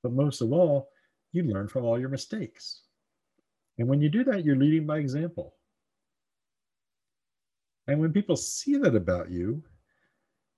But 0.01 0.11
most 0.11 0.41
of 0.41 0.51
all, 0.51 0.89
you 1.31 1.43
learn 1.43 1.67
from 1.67 1.85
all 1.85 1.99
your 1.99 2.09
mistakes. 2.09 2.81
And 3.77 3.87
when 3.87 4.01
you 4.01 4.09
do 4.09 4.23
that, 4.23 4.43
you're 4.43 4.55
leading 4.55 4.87
by 4.87 4.97
example. 4.97 5.53
And 7.85 7.99
when 7.99 8.11
people 8.11 8.35
see 8.35 8.77
that 8.77 8.95
about 8.95 9.29
you, 9.29 9.61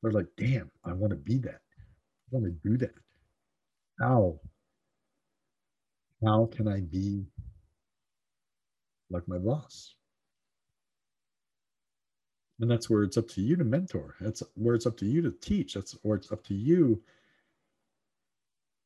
they're 0.01 0.13
like, 0.13 0.27
damn, 0.37 0.71
I 0.85 0.93
want 0.93 1.11
to 1.11 1.17
be 1.17 1.39
that. 1.39 1.59
I 1.77 2.31
want 2.31 2.45
to 2.45 2.69
do 2.69 2.77
that. 2.77 2.95
How? 3.99 4.39
How 6.25 6.45
can 6.45 6.69
I 6.69 6.79
be 6.79 7.25
like 9.09 9.27
my 9.27 9.39
boss? 9.39 9.93
And 12.59 12.69
that's 12.69 12.89
where 12.89 13.03
it's 13.03 13.17
up 13.17 13.27
to 13.29 13.41
you 13.41 13.55
to 13.57 13.63
mentor. 13.63 14.15
That's 14.21 14.43
where 14.55 14.75
it's 14.75 14.85
up 14.85 14.97
to 14.97 15.05
you 15.05 15.21
to 15.21 15.31
teach. 15.31 15.75
That's 15.75 15.93
where 16.03 16.17
it's 16.17 16.31
up 16.31 16.43
to 16.45 16.53
you 16.53 17.01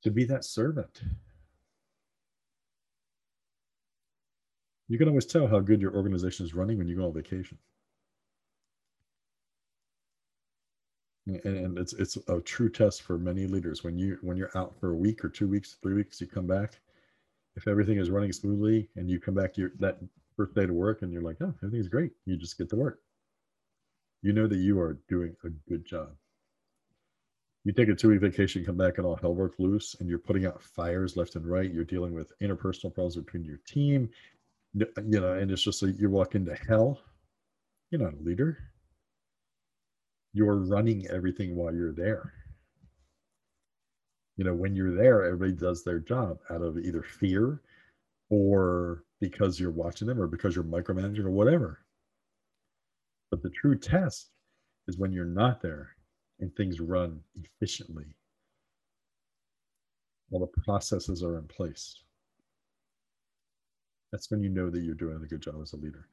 to 0.03 0.11
be 0.11 0.25
that 0.25 0.45
servant. 0.45 1.01
You 4.89 4.97
can 4.97 5.09
always 5.09 5.25
tell 5.25 5.47
how 5.47 5.59
good 5.59 5.81
your 5.81 5.95
organization 5.95 6.45
is 6.45 6.53
running 6.53 6.77
when 6.77 6.87
you 6.87 6.97
go 6.97 7.07
on 7.07 7.13
vacation. 7.13 7.57
And 11.27 11.77
it's 11.77 11.93
it's 11.93 12.17
a 12.29 12.41
true 12.41 12.69
test 12.69 13.01
for 13.03 13.17
many 13.17 13.47
leaders. 13.47 13.83
When 13.83 13.97
you 13.97 14.17
when 14.21 14.37
you're 14.37 14.57
out 14.57 14.77
for 14.79 14.91
a 14.91 14.95
week 14.95 15.23
or 15.25 15.29
two 15.29 15.47
weeks, 15.47 15.77
three 15.81 15.93
weeks, 15.95 16.21
you 16.21 16.27
come 16.27 16.47
back 16.47 16.81
if 17.57 17.67
everything 17.67 17.99
is 17.99 18.11
running 18.11 18.33
smoothly 18.33 18.89
and 18.97 19.09
you 19.11 19.19
come 19.19 19.35
back 19.35 19.53
to 19.55 19.61
your 19.61 19.71
that 19.79 19.99
first 20.37 20.55
day 20.55 20.67
to 20.67 20.73
work 20.73 21.03
and 21.03 21.13
you're 21.13 21.23
like, 21.23 21.37
oh, 21.41 21.53
everything's 21.63 21.89
great, 21.89 22.13
you 22.25 22.37
just 22.37 22.57
get 22.57 22.69
to 22.71 22.77
work. 22.77 23.02
You 24.23 24.31
know 24.31 24.47
that 24.47 24.57
you 24.57 24.79
are 24.79 24.97
doing 25.09 25.35
a 25.43 25.49
good 25.69 25.85
job. 25.85 26.09
You 27.65 27.73
take 27.73 27.89
a 27.89 27.93
two 27.93 28.09
week 28.09 28.21
vacation, 28.21 28.65
come 28.65 28.77
back, 28.77 28.97
and 28.97 29.05
all 29.05 29.17
hell 29.17 29.35
broke 29.35 29.59
loose, 29.59 29.95
and 29.99 30.09
you're 30.09 30.17
putting 30.17 30.45
out 30.45 30.63
fires 30.63 31.15
left 31.17 31.35
and 31.35 31.45
right. 31.45 31.71
You're 31.71 31.83
dealing 31.83 32.13
with 32.13 32.31
interpersonal 32.41 32.93
problems 32.93 33.17
between 33.17 33.43
your 33.43 33.59
team, 33.67 34.09
you 34.73 34.87
know, 35.19 35.33
and 35.33 35.51
it's 35.51 35.61
just 35.61 35.83
like 35.83 35.99
you 35.99 36.09
walk 36.09 36.35
into 36.35 36.55
hell. 36.55 36.99
You're 37.91 38.01
not 38.01 38.13
a 38.13 38.23
leader. 38.23 38.57
You're 40.33 40.55
running 40.55 41.05
everything 41.07 41.55
while 41.55 41.73
you're 41.73 41.93
there. 41.93 42.33
You 44.37 44.45
know, 44.45 44.53
when 44.53 44.75
you're 44.75 44.95
there, 44.95 45.23
everybody 45.25 45.51
does 45.51 45.83
their 45.83 45.99
job 45.99 46.39
out 46.49 46.61
of 46.61 46.77
either 46.77 47.03
fear 47.03 47.61
or 48.29 49.03
because 49.19 49.59
you're 49.59 49.69
watching 49.69 50.07
them 50.07 50.19
or 50.19 50.27
because 50.27 50.55
you're 50.55 50.63
micromanaging 50.63 51.25
or 51.25 51.29
whatever. 51.29 51.82
But 53.33 53.41
the 53.41 53.49
true 53.49 53.75
test 53.75 54.29
is 54.87 54.99
when 54.99 55.11
you're 55.11 55.25
not 55.25 55.59
there 55.59 55.95
and 56.39 56.55
things 56.55 56.79
run 56.79 57.19
efficiently. 57.33 58.05
All 60.31 60.39
the 60.39 60.61
processes 60.61 61.23
are 61.23 61.39
in 61.39 61.47
place. 61.47 62.03
That's 64.11 64.29
when 64.29 64.43
you 64.43 64.49
know 64.49 64.69
that 64.69 64.83
you're 64.83 64.93
doing 64.93 65.19
a 65.23 65.27
good 65.27 65.41
job 65.41 65.55
as 65.63 65.73
a 65.73 65.77
leader. 65.77 66.07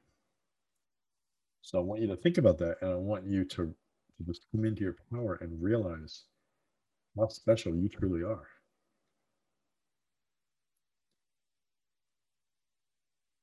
So 1.61 1.79
I 1.79 1.83
want 1.83 2.01
you 2.01 2.07
to 2.07 2.17
think 2.17 2.39
about 2.39 2.57
that 2.57 2.77
and 2.81 2.91
I 2.91 2.95
want 2.95 3.27
you 3.27 3.45
to, 3.45 3.67
to 3.67 4.25
just 4.25 4.47
come 4.51 4.65
into 4.65 4.81
your 4.81 4.97
power 5.13 5.35
and 5.43 5.63
realize 5.63 6.23
how 7.19 7.29
special 7.29 7.77
you 7.77 7.91
truly 7.91 8.23
are. 8.23 8.49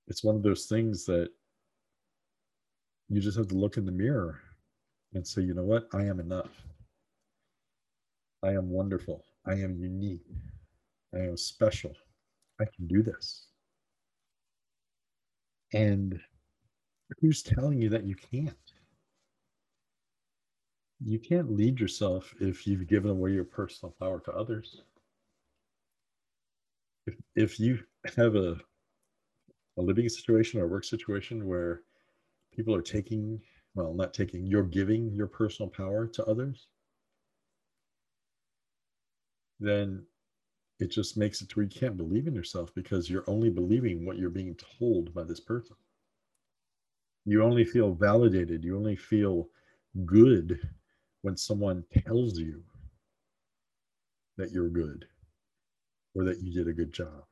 It's 0.07 0.23
one 0.23 0.35
of 0.35 0.41
those 0.41 0.65
things 0.65 1.05
that 1.05 1.29
you 3.09 3.21
just 3.21 3.37
have 3.37 3.47
to 3.47 3.55
look 3.55 3.77
in 3.77 3.85
the 3.85 3.91
mirror 3.91 4.39
and 5.13 5.25
say, 5.25 5.41
you 5.41 5.53
know 5.53 5.63
what? 5.63 5.87
I 5.93 6.03
am 6.03 6.19
enough. 6.19 6.63
I 8.43 8.49
am 8.49 8.69
wonderful. 8.69 9.23
I 9.45 9.53
am 9.53 9.77
unique. 9.77 10.25
I 11.13 11.19
am 11.19 11.37
special. 11.37 11.93
I 12.59 12.65
can 12.65 12.87
do 12.87 13.01
this. 13.01 13.47
And 15.73 16.19
who's 17.19 17.41
telling 17.41 17.81
you 17.81 17.89
that 17.89 18.05
you 18.05 18.15
can't? 18.15 18.55
You 21.03 21.19
can't 21.19 21.51
lead 21.51 21.79
yourself 21.79 22.33
if 22.39 22.65
you've 22.65 22.87
given 22.87 23.11
away 23.11 23.31
your 23.31 23.43
personal 23.43 23.95
power 23.99 24.19
to 24.21 24.31
others. 24.31 24.81
If, 27.05 27.15
if 27.35 27.59
you 27.59 27.79
have 28.15 28.35
a, 28.35 28.57
a 29.77 29.81
living 29.81 30.09
situation 30.09 30.59
or 30.59 30.67
work 30.67 30.83
situation 30.83 31.45
where 31.47 31.81
people 32.57 32.75
are 32.75 32.81
taking, 32.81 33.39
well, 33.75 33.93
not 33.93 34.13
taking, 34.13 34.45
you're 34.45 34.63
giving 34.63 35.13
your 35.13 35.27
personal 35.27 35.69
power 35.69 36.07
to 36.07 36.25
others, 36.25 36.67
then 39.59 40.03
it 40.79 40.91
just 40.91 41.17
makes 41.17 41.41
it 41.41 41.49
to 41.49 41.55
where 41.55 41.65
you 41.65 41.79
can't 41.79 41.97
believe 41.97 42.27
in 42.27 42.35
yourself 42.35 42.73
because 42.75 43.09
you're 43.09 43.23
only 43.27 43.49
believing 43.49 44.05
what 44.05 44.17
you're 44.17 44.29
being 44.29 44.55
told 44.79 45.13
by 45.13 45.23
this 45.23 45.39
person. 45.39 45.75
You 47.25 47.43
only 47.43 47.65
feel 47.65 47.93
validated. 47.93 48.63
You 48.63 48.77
only 48.77 48.95
feel 48.95 49.49
good 50.05 50.59
when 51.21 51.37
someone 51.37 51.83
tells 52.05 52.39
you 52.39 52.63
that 54.37 54.51
you're 54.51 54.69
good 54.69 55.05
or 56.15 56.23
that 56.23 56.41
you 56.41 56.53
did 56.53 56.67
a 56.67 56.73
good 56.73 56.93
job. 56.93 57.25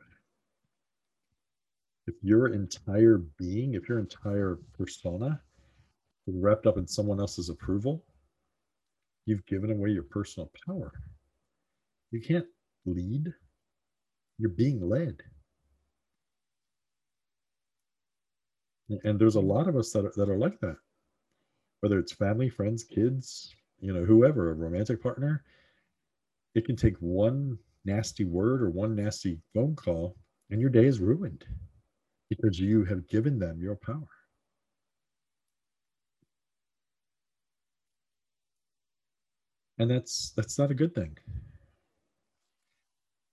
Your 2.25 2.47
entire 2.47 3.19
being, 3.37 3.75
if 3.75 3.87
your 3.87 3.99
entire 3.99 4.57
persona 4.75 5.39
is 6.25 6.35
wrapped 6.35 6.65
up 6.65 6.79
in 6.79 6.87
someone 6.87 7.19
else's 7.19 7.49
approval, 7.49 8.03
you've 9.27 9.45
given 9.45 9.69
away 9.69 9.91
your 9.91 10.01
personal 10.09 10.49
power. 10.65 10.91
You 12.09 12.19
can't 12.19 12.47
lead, 12.87 13.31
you're 14.39 14.49
being 14.49 14.81
led. 14.81 15.21
And 19.03 19.19
there's 19.19 19.35
a 19.35 19.39
mm-hmm. 19.39 19.47
lot 19.47 19.67
of 19.67 19.75
us 19.75 19.91
that 19.91 20.05
are, 20.05 20.13
that 20.15 20.27
are 20.27 20.39
like 20.39 20.59
that, 20.61 20.77
whether 21.81 21.99
it's 21.99 22.13
family, 22.13 22.49
friends, 22.49 22.83
kids, 22.83 23.53
you 23.79 23.93
know, 23.93 24.03
whoever, 24.03 24.49
a 24.49 24.55
romantic 24.55 24.99
partner. 24.99 25.43
It 26.55 26.65
can 26.65 26.75
take 26.75 26.97
one 26.97 27.59
nasty 27.85 28.25
word 28.25 28.63
or 28.63 28.71
one 28.71 28.95
nasty 28.95 29.37
phone 29.53 29.75
call, 29.75 30.15
and 30.49 30.59
your 30.59 30.71
day 30.71 30.87
is 30.87 30.99
ruined 30.99 31.45
because 32.29 32.59
you 32.59 32.83
have 32.85 33.07
given 33.07 33.39
them 33.39 33.61
your 33.61 33.75
power. 33.75 34.07
And 39.77 39.91
that's 39.91 40.31
that's 40.35 40.57
not 40.57 40.71
a 40.71 40.73
good 40.73 40.95
thing. 40.95 41.17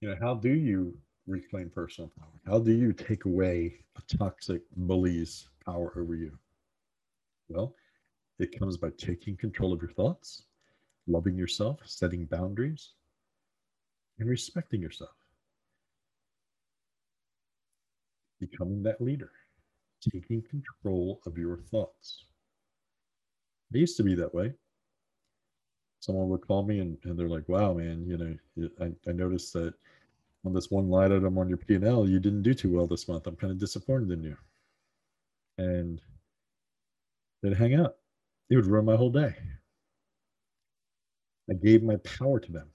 You 0.01 0.11
know 0.11 0.17
how 0.21 0.35
do 0.35 0.51
you 0.51 0.99
reclaim 1.27 1.71
personal 1.71 2.11
power? 2.19 2.41
How 2.47 2.59
do 2.59 2.73
you 2.73 2.93
take 2.93 3.25
away 3.25 3.85
a 3.97 4.17
toxic 4.17 4.63
bully's 4.77 5.49
power 5.65 5.93
over 5.97 6.17
you? 6.17 6.37
Well 7.49 7.77
it 8.39 8.59
comes 8.59 8.77
by 8.77 8.91
taking 8.99 9.37
control 9.37 9.73
of 9.73 9.81
your 9.81 9.93
thoughts 9.93 10.45
loving 11.07 11.37
yourself 11.37 11.81
setting 11.85 12.25
boundaries 12.27 12.91
and 14.19 14.29
respecting 14.29 14.81
yourself 14.83 15.17
becoming 18.47 18.83
that 18.83 19.01
leader 19.01 19.31
taking 20.13 20.43
control 20.43 21.21
of 21.27 21.39
your 21.39 21.59
thoughts 21.71 22.25
i 23.75 23.79
used 23.79 23.97
to 23.97 24.03
be 24.03 24.15
that 24.15 24.35
way 24.35 24.53
someone 26.03 26.29
would 26.29 26.47
call 26.47 26.65
me 26.65 26.81
and, 26.81 26.99
and 27.05 27.17
they're 27.17 27.29
like, 27.29 27.49
wow, 27.49 27.73
man, 27.73 28.05
you 28.07 28.19
know, 28.19 28.69
I, 28.81 28.91
I 29.09 29.13
noticed 29.13 29.53
that 29.53 29.73
on 30.45 30.53
this 30.53 30.71
one 30.71 30.91
line 30.91 31.13
item 31.13 31.39
on 31.39 31.49
your 31.49 31.59
P&L, 31.59 32.09
you 32.09 32.19
didn't 32.19 32.43
do 32.43 32.53
too 32.53 32.75
well 32.75 32.89
this 32.89 33.07
month. 33.07 33.29
I'm 33.29 33.37
kind 33.37 33.53
of 33.53 33.59
disappointed 33.59 34.11
in 34.11 34.25
you. 34.25 34.37
And 35.59 36.01
they'd 37.43 37.57
hang 37.57 37.75
out. 37.75 37.97
It 38.51 38.57
would 38.57 38.67
ruin 38.67 38.85
my 38.85 38.97
whole 38.97 39.11
day. 39.11 39.37
I 41.49 41.55
gave 41.55 41.85
my 41.85 41.97
power 41.99 42.41
to 42.41 42.53
them. 42.53 42.69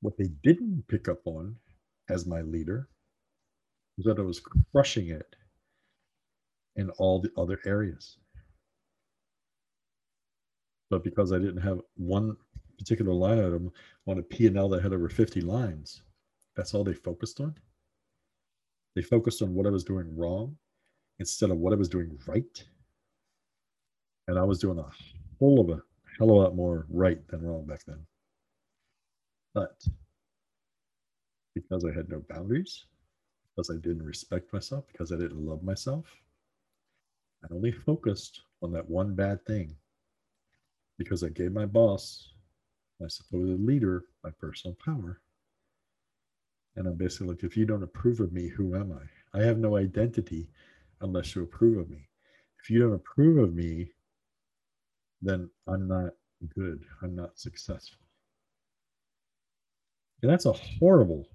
What 0.00 0.16
they 0.16 0.30
didn't 0.42 0.84
pick 0.88 1.08
up 1.08 1.20
on 1.26 1.56
as 2.08 2.26
my 2.26 2.40
leader 2.40 2.88
that 3.98 4.18
I 4.18 4.22
was 4.22 4.40
crushing 4.72 5.08
it 5.08 5.36
in 6.76 6.90
all 6.90 7.20
the 7.20 7.30
other 7.36 7.60
areas 7.66 8.16
but 10.92 11.02
because 11.02 11.32
I 11.32 11.38
didn't 11.38 11.62
have 11.62 11.80
one 11.96 12.36
particular 12.78 13.14
line 13.14 13.38
item 13.38 13.72
on 14.06 14.18
a 14.18 14.22
P&L 14.22 14.68
that 14.68 14.82
had 14.82 14.92
over 14.92 15.08
50 15.08 15.40
lines, 15.40 16.02
that's 16.54 16.74
all 16.74 16.84
they 16.84 16.92
focused 16.92 17.40
on. 17.40 17.54
They 18.94 19.00
focused 19.00 19.40
on 19.40 19.54
what 19.54 19.66
I 19.66 19.70
was 19.70 19.84
doing 19.84 20.14
wrong 20.14 20.54
instead 21.18 21.50
of 21.50 21.56
what 21.56 21.72
I 21.72 21.76
was 21.76 21.88
doing 21.88 22.18
right. 22.26 22.62
And 24.28 24.38
I 24.38 24.42
was 24.42 24.58
doing 24.58 24.78
a 24.78 24.86
whole 25.38 25.60
of 25.60 25.70
a 25.70 25.82
hell 26.18 26.28
of 26.28 26.36
a 26.36 26.40
lot 26.40 26.54
more 26.54 26.84
right 26.90 27.26
than 27.28 27.40
wrong 27.40 27.64
back 27.64 27.84
then. 27.86 28.04
But 29.54 29.82
because 31.54 31.86
I 31.86 31.96
had 31.96 32.10
no 32.10 32.22
boundaries, 32.28 32.84
because 33.54 33.70
I 33.70 33.78
didn't 33.80 34.04
respect 34.04 34.52
myself, 34.52 34.84
because 34.90 35.12
I 35.12 35.16
didn't 35.16 35.44
love 35.44 35.62
myself, 35.62 36.06
I 37.44 37.54
only 37.54 37.72
focused 37.72 38.42
on 38.62 38.72
that 38.72 38.88
one 38.88 39.14
bad 39.14 39.44
thing 39.44 39.74
because 40.98 41.24
I 41.24 41.28
gave 41.28 41.52
my 41.52 41.66
boss, 41.66 42.30
my 43.00 43.08
supposed 43.08 43.64
leader, 43.64 44.04
my 44.22 44.30
personal 44.40 44.76
power. 44.84 45.20
And 46.76 46.86
I'm 46.86 46.96
basically 46.96 47.28
like, 47.28 47.42
if 47.42 47.56
you 47.56 47.66
don't 47.66 47.82
approve 47.82 48.20
of 48.20 48.32
me, 48.32 48.48
who 48.48 48.74
am 48.76 48.92
I? 48.92 49.38
I 49.38 49.42
have 49.42 49.58
no 49.58 49.76
identity 49.76 50.48
unless 51.00 51.34
you 51.34 51.42
approve 51.42 51.78
of 51.78 51.90
me. 51.90 52.08
If 52.62 52.70
you 52.70 52.78
don't 52.80 52.94
approve 52.94 53.38
of 53.38 53.54
me, 53.54 53.90
then 55.20 55.50
I'm 55.66 55.88
not 55.88 56.12
good. 56.54 56.84
I'm 57.02 57.14
not 57.14 57.38
successful. 57.38 57.98
And 60.22 60.30
that's 60.30 60.46
a 60.46 60.52
horrible, 60.52 61.26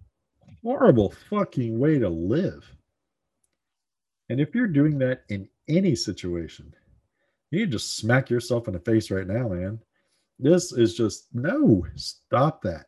horrible 0.62 1.14
fucking 1.30 1.78
way 1.78 2.00
to 2.00 2.10
live. 2.10 2.66
And 4.30 4.40
if 4.40 4.54
you're 4.54 4.68
doing 4.68 4.98
that 5.00 5.24
in 5.30 5.48
any 5.70 5.96
situation, 5.96 6.74
you 7.52 7.66
just 7.66 7.98
smack 7.98 8.30
yourself 8.30 8.68
in 8.68 8.74
the 8.74 8.80
face 8.80 9.10
right 9.10 9.28
now, 9.28 9.48
man. 9.48 9.80
This 10.40 10.72
is 10.72 10.96
just 10.96 11.28
no, 11.34 11.86
stop 11.96 12.62
that. 12.64 12.88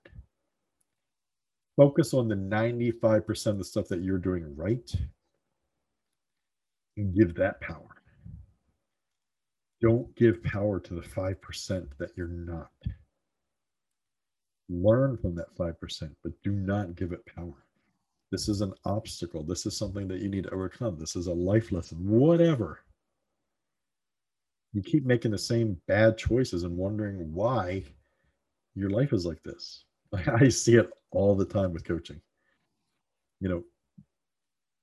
Focus 1.78 2.14
on 2.14 2.28
the 2.28 2.36
95% 2.36 3.48
of 3.48 3.58
the 3.58 3.64
stuff 3.64 3.88
that 3.88 4.02
you're 4.02 4.18
doing 4.18 4.54
right 4.56 4.92
and 6.98 7.16
give 7.16 7.34
that 7.36 7.62
power. 7.62 8.04
Don't 9.82 10.14
give 10.18 10.44
power 10.44 10.82
to 10.82 10.96
the 10.96 11.02
5% 11.02 11.88
that 11.98 12.12
you're 12.18 12.28
not. 12.28 12.72
Learn 14.70 15.18
from 15.18 15.36
that 15.36 15.56
5%, 15.56 16.16
but 16.24 16.32
do 16.44 16.52
not 16.52 16.96
give 16.96 17.12
it 17.12 17.26
power. 17.36 17.66
This 18.32 18.48
is 18.48 18.62
an 18.62 18.74
obstacle. 18.86 19.44
This 19.44 19.66
is 19.66 19.76
something 19.76 20.08
that 20.08 20.22
you 20.22 20.30
need 20.30 20.44
to 20.44 20.54
overcome. 20.54 20.98
This 21.00 21.16
is 21.16 21.28
a 21.28 21.34
life 21.34 21.72
lesson, 21.72 21.98
whatever 22.08 22.82
you 24.74 24.82
keep 24.82 25.06
making 25.06 25.32
the 25.32 25.38
same 25.38 25.78
bad 25.88 26.18
choices 26.18 26.64
and 26.64 26.78
wondering 26.78 27.34
why 27.34 27.84
your 28.76 28.90
life 28.90 29.14
is 29.14 29.26
like 29.26 29.42
this. 29.44 29.84
I 30.14 30.50
see 30.50 30.76
it 30.76 30.90
all 31.12 31.36
the 31.36 31.46
time 31.46 31.74
with 31.74 31.86
coaching. 31.86 32.22
You 33.40 33.64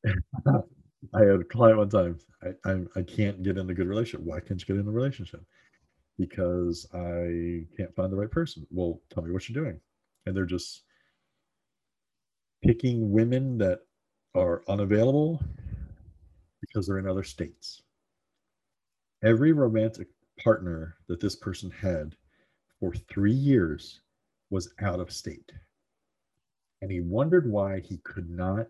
know, 0.05 0.12
I 1.14 1.20
had 1.20 1.40
a 1.40 1.44
client 1.44 1.79
one 1.79 1.88
time. 1.88 2.18
I, 2.42 2.70
I 2.70 2.81
I 2.96 3.03
can't 3.03 3.42
get 3.42 3.59
in 3.59 3.70
a 3.70 3.75
good 3.75 3.87
relationship. 3.87 4.27
Why 4.27 4.40
can't 4.40 4.61
you 4.61 4.66
get 4.66 4.81
in 4.81 4.88
a 4.88 4.92
relationship? 4.92 5.42
Because 6.18 6.87
I 6.94 7.66
can't 7.76 7.94
find 7.94 8.11
the 8.12 8.16
right 8.16 8.31
person. 8.31 8.66
Well, 8.70 9.00
tell 9.12 9.22
me 9.22 9.33
what 9.33 9.48
you're 9.48 9.62
doing. 9.62 9.79
And 10.24 10.37
they're 10.37 10.46
just 10.46 10.83
picking 12.62 13.11
women 13.12 13.59
that 13.59 13.81
are 14.35 14.62
unavailable 14.68 15.40
because 16.61 16.87
they're 16.87 16.98
in 16.98 17.09
other 17.09 17.22
states. 17.22 17.83
Every 19.22 19.52
romantic 19.52 20.09
partner 20.42 20.96
that 21.09 21.20
this 21.20 21.37
person 21.37 21.70
had 21.70 22.16
for 22.81 22.92
three 22.92 23.33
years 23.33 24.00
was 24.50 24.72
out 24.81 25.00
of 25.00 25.12
state. 25.12 25.52
And 26.83 26.90
he 26.90 27.00
wondered 27.00 27.50
why 27.50 27.81
he 27.81 27.98
could 27.98 28.29
not 28.29 28.66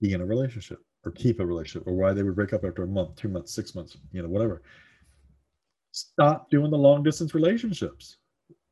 be 0.00 0.12
in 0.12 0.20
a 0.20 0.26
relationship 0.26 0.80
or 1.04 1.12
keep 1.12 1.40
a 1.40 1.46
relationship 1.46 1.86
or 1.86 1.94
why 1.94 2.12
they 2.12 2.22
would 2.22 2.34
break 2.34 2.52
up 2.52 2.64
after 2.64 2.82
a 2.82 2.88
month, 2.88 3.16
two 3.16 3.28
months, 3.28 3.54
six 3.54 3.74
months, 3.74 3.96
you 4.12 4.22
know, 4.22 4.28
whatever. 4.28 4.62
Stop 5.92 6.50
doing 6.50 6.70
the 6.70 6.78
long 6.78 7.02
distance 7.02 7.34
relationships. 7.34 8.18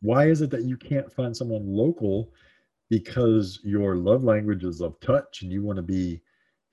Why 0.01 0.29
is 0.29 0.41
it 0.43 0.51
that 0.51 0.65
you 0.65 0.77
can't 0.77 1.13
find 1.13 1.37
someone 1.37 1.67
local 1.67 2.33
because 2.91 3.61
your 3.65 3.97
love 3.97 4.25
language 4.25 4.65
is 4.65 4.81
of 4.81 4.99
touch 5.01 5.43
and 5.43 5.53
you 5.53 5.63
want 5.63 5.77
to 5.77 5.83
be 5.83 6.23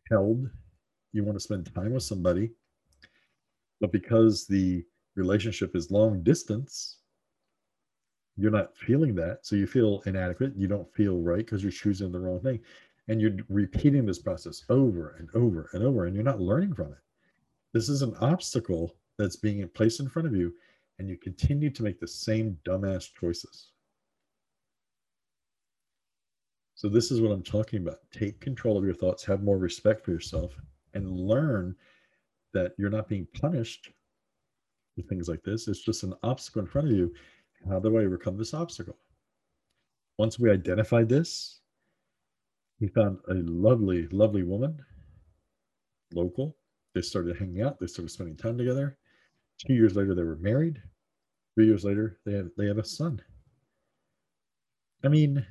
held, 0.10 0.49
you 1.12 1.23
want 1.23 1.36
to 1.36 1.43
spend 1.43 1.73
time 1.73 1.93
with 1.93 2.03
somebody, 2.03 2.51
but 3.81 3.91
because 3.91 4.45
the 4.45 4.84
relationship 5.15 5.75
is 5.75 5.91
long 5.91 6.21
distance, 6.23 6.99
you're 8.38 8.51
not 8.51 8.77
feeling 8.77 9.15
that. 9.15 9.39
So 9.43 9.55
you 9.55 9.65
feel 9.65 10.01
inadequate. 10.05 10.53
You 10.55 10.67
don't 10.67 10.93
feel 10.93 11.19
right 11.19 11.38
because 11.38 11.63
you're 11.63 11.71
choosing 11.71 12.12
the 12.12 12.19
wrong 12.19 12.41
thing. 12.41 12.60
And 13.08 13.21
you're 13.21 13.38
repeating 13.49 14.05
this 14.05 14.19
process 14.19 14.63
over 14.69 15.15
and 15.19 15.29
over 15.36 15.69
and 15.73 15.84
over, 15.84 16.05
and 16.05 16.15
you're 16.15 16.23
not 16.23 16.41
learning 16.41 16.73
from 16.73 16.91
it. 16.91 16.97
This 17.71 17.88
is 17.88 18.01
an 18.01 18.15
obstacle 18.19 18.95
that's 19.17 19.36
being 19.36 19.67
placed 19.69 19.99
in 19.99 20.10
front 20.10 20.28
of 20.28 20.36
you, 20.36 20.54
and 20.99 21.10
you 21.10 21.17
continue 21.17 21.69
to 21.69 21.84
make 21.84 21.99
the 21.99 22.08
same 22.08 22.58
dumbass 22.65 23.10
choices. 23.19 23.69
So, 26.75 26.89
this 26.89 27.10
is 27.10 27.21
what 27.21 27.32
I'm 27.32 27.43
talking 27.43 27.82
about. 27.82 27.99
Take 28.12 28.41
control 28.41 28.78
of 28.78 28.84
your 28.84 28.93
thoughts, 28.93 29.23
have 29.23 29.43
more 29.43 29.58
respect 29.58 30.04
for 30.04 30.12
yourself, 30.12 30.56
and 30.93 31.10
learn 31.10 31.75
that 32.54 32.73
you're 32.78 32.89
not 32.89 33.08
being 33.08 33.28
punished 33.34 33.91
for 34.95 35.01
things 35.04 35.28
like 35.28 35.43
this. 35.43 35.67
It's 35.67 35.84
just 35.84 36.04
an 36.04 36.13
obstacle 36.23 36.62
in 36.62 36.67
front 36.67 36.89
of 36.89 36.95
you. 36.95 37.13
How 37.69 37.80
do 37.80 37.97
I 37.97 38.04
overcome 38.04 38.38
this 38.38 38.54
obstacle? 38.54 38.97
Once 40.17 40.39
we 40.39 40.49
identified 40.49 41.10
this, 41.10 41.60
we 42.80 42.88
found 42.88 43.19
a 43.30 43.34
lovely, 43.34 44.08
lovely 44.12 44.43
woman, 44.43 44.78
local. 46.13 46.58
They 46.93 47.01
started 47.01 47.38
hanging 47.38 47.62
out. 47.62 47.80
They 47.80 47.88
started 47.88 48.12
spending 48.12 48.38
time 48.38 48.58
together. 48.58 48.97
Two 49.60 49.74
years 49.74 49.96
later, 49.96 50.13
they 50.13 50.24
were 50.24 50.38
married. 50.38 50.82
Three 51.56 51.65
years 51.65 51.86
later, 51.86 52.20
they 52.26 52.34
have 52.34 52.50
they 52.58 52.68
have 52.68 52.78
a 52.78 52.84
son. 52.84 53.22
I 55.04 55.08
mean, 55.08 55.46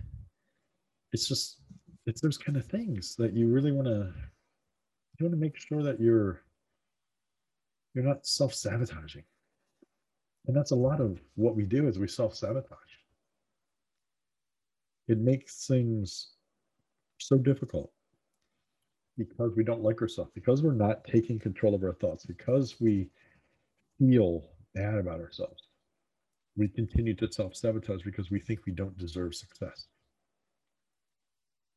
it's 1.12 1.29
just 1.29 1.61
it's 2.07 2.21
those 2.21 2.37
kind 2.37 2.57
of 2.57 2.67
things 2.67 3.17
that 3.17 3.33
you 3.33 3.49
really 3.49 3.73
want 3.73 3.87
to 3.87 4.12
you 5.19 5.25
want 5.25 5.33
to 5.33 5.40
make 5.40 5.57
sure 5.57 5.83
that 5.83 6.01
you're 6.01 6.43
you're 7.95 8.05
not 8.05 8.27
self-sabotaging 8.27 9.23
and 10.47 10.57
that's 10.57 10.73
a 10.73 10.77
lot 10.77 11.01
of 11.01 11.21
what 11.37 11.55
we 11.55 11.62
do 11.62 11.87
is 11.87 11.99
we 11.99 12.09
self-sabotage 12.09 12.79
it 15.07 15.19
makes 15.19 15.67
things 15.67 16.33
so 17.19 17.37
difficult 17.37 17.93
because 19.17 19.55
we 19.55 19.62
don't 19.62 19.83
like 19.83 20.03
ourselves 20.03 20.33
because 20.35 20.62
we're 20.62 20.73
not 20.73 21.05
taking 21.05 21.38
control 21.38 21.75
of 21.75 21.85
our 21.85 21.95
thoughts 21.95 22.27
because 22.27 22.81
we 22.81 23.09
feel 23.98 24.44
bad 24.74 24.96
about 24.98 25.20
ourselves 25.20 25.62
we 26.57 26.68
continue 26.68 27.14
to 27.14 27.30
self-sabotage 27.30 28.02
because 28.02 28.30
we 28.30 28.38
think 28.40 28.61
we 28.66 28.72
don't 28.72 28.96
deserve 28.98 29.35
success 29.35 29.87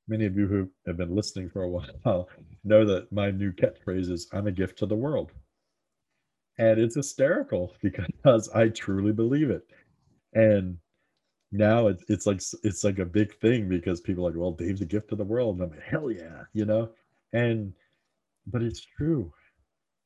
many 0.08 0.26
of 0.26 0.38
you 0.38 0.48
who 0.48 0.70
have 0.86 0.98
been 0.98 1.16
listening 1.16 1.50
for 1.50 1.64
a 1.64 1.70
while 2.04 2.30
know 2.64 2.86
that 2.86 3.12
my 3.12 3.32
new 3.32 3.52
catchphrase 3.52 4.10
is 4.10 4.28
I'm 4.34 4.48
a 4.48 4.52
gift 4.52 4.78
to 4.80 4.86
the 4.86 4.96
world. 4.96 5.32
And 6.60 6.80
it's 6.80 6.96
hysterical 6.96 7.74
because 7.82 8.50
I 8.50 8.70
truly 8.70 9.12
believe 9.12 9.50
it. 9.50 9.64
And 10.34 10.78
now 11.52 11.88
it's, 11.88 12.04
it's 12.10 12.26
like 12.26 12.42
it's 12.64 12.84
like 12.84 13.00
a 13.00 13.06
big 13.06 13.34
thing 13.40 13.70
because 13.70 14.02
people 14.02 14.26
are 14.26 14.32
like, 14.32 14.40
well, 14.40 14.52
Dave's 14.52 14.82
a 14.82 14.86
gift 14.86 15.10
to 15.10 15.16
the 15.16 15.24
world. 15.24 15.56
And 15.56 15.66
I'm 15.66 15.72
like, 15.72 15.84
hell 15.84 16.12
yeah, 16.12 16.44
you 16.54 16.66
know? 16.66 16.90
And 17.34 17.74
but 18.48 18.64
it's 18.64 18.86
true. 18.98 19.32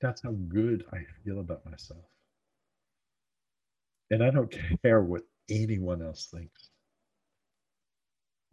That's 0.02 0.22
how 0.24 0.32
good 0.32 0.84
I 0.92 1.00
feel 1.24 1.40
about 1.40 1.66
myself. 1.66 2.06
And 4.10 4.24
I 4.24 4.32
don't 4.32 4.54
care 4.84 5.02
what 5.02 5.24
anyone 5.50 6.02
else 6.02 6.26
thinks. 6.26 6.70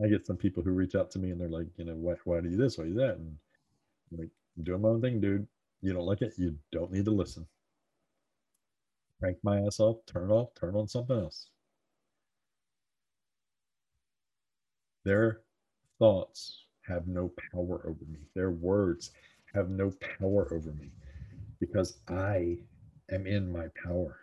I 0.02 0.08
get 0.08 0.26
some 0.26 0.36
people 0.36 0.62
who 0.62 0.70
reach 0.70 0.94
out 0.94 1.10
to 1.12 1.18
me 1.18 1.30
and 1.30 1.40
they're 1.40 1.48
like, 1.48 1.66
you 1.76 1.84
know, 1.84 1.94
why, 1.94 2.14
why 2.24 2.40
do 2.40 2.48
you 2.48 2.56
this? 2.56 2.78
Why 2.78 2.84
do 2.84 2.90
you 2.90 2.96
that? 2.96 3.16
And 3.16 3.36
I'm 4.12 4.18
like, 4.18 4.30
I'm 4.56 4.64
doing 4.64 4.82
my 4.82 4.88
own 4.88 5.00
thing, 5.00 5.20
dude. 5.20 5.46
You 5.82 5.92
don't 5.92 6.06
like 6.06 6.22
it? 6.22 6.34
You 6.36 6.56
don't 6.72 6.92
need 6.92 7.06
to 7.06 7.10
listen. 7.10 7.46
Crank 9.20 9.38
my 9.42 9.60
ass 9.62 9.80
off, 9.80 9.98
turn 10.06 10.30
off, 10.30 10.50
turn 10.54 10.76
on 10.76 10.86
something 10.88 11.18
else. 11.18 11.50
Their 15.04 15.40
thoughts 15.98 16.64
have 16.86 17.08
no 17.08 17.32
power 17.52 17.82
over 17.84 18.04
me. 18.06 18.20
Their 18.34 18.50
words 18.50 19.10
have 19.54 19.70
no 19.70 19.92
power 20.18 20.52
over 20.52 20.72
me 20.72 20.90
because 21.60 21.98
I 22.08 22.58
am 23.10 23.26
in 23.26 23.50
my 23.50 23.66
power. 23.84 24.20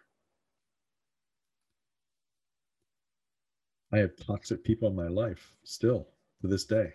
I 3.93 3.97
have 3.99 4.17
toxic 4.17 4.63
people 4.63 4.89
in 4.89 4.95
my 4.95 5.07
life 5.07 5.53
still 5.63 6.07
to 6.41 6.47
this 6.47 6.65
day. 6.65 6.93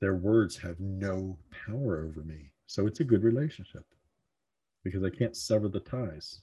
Their 0.00 0.14
words 0.14 0.56
have 0.58 0.78
no 0.80 1.38
power 1.66 2.04
over 2.04 2.22
me. 2.22 2.50
So 2.66 2.86
it's 2.86 3.00
a 3.00 3.04
good 3.04 3.24
relationship 3.24 3.84
because 4.84 5.02
I 5.02 5.10
can't 5.10 5.36
sever 5.36 5.68
the 5.68 5.80
ties 5.80 6.42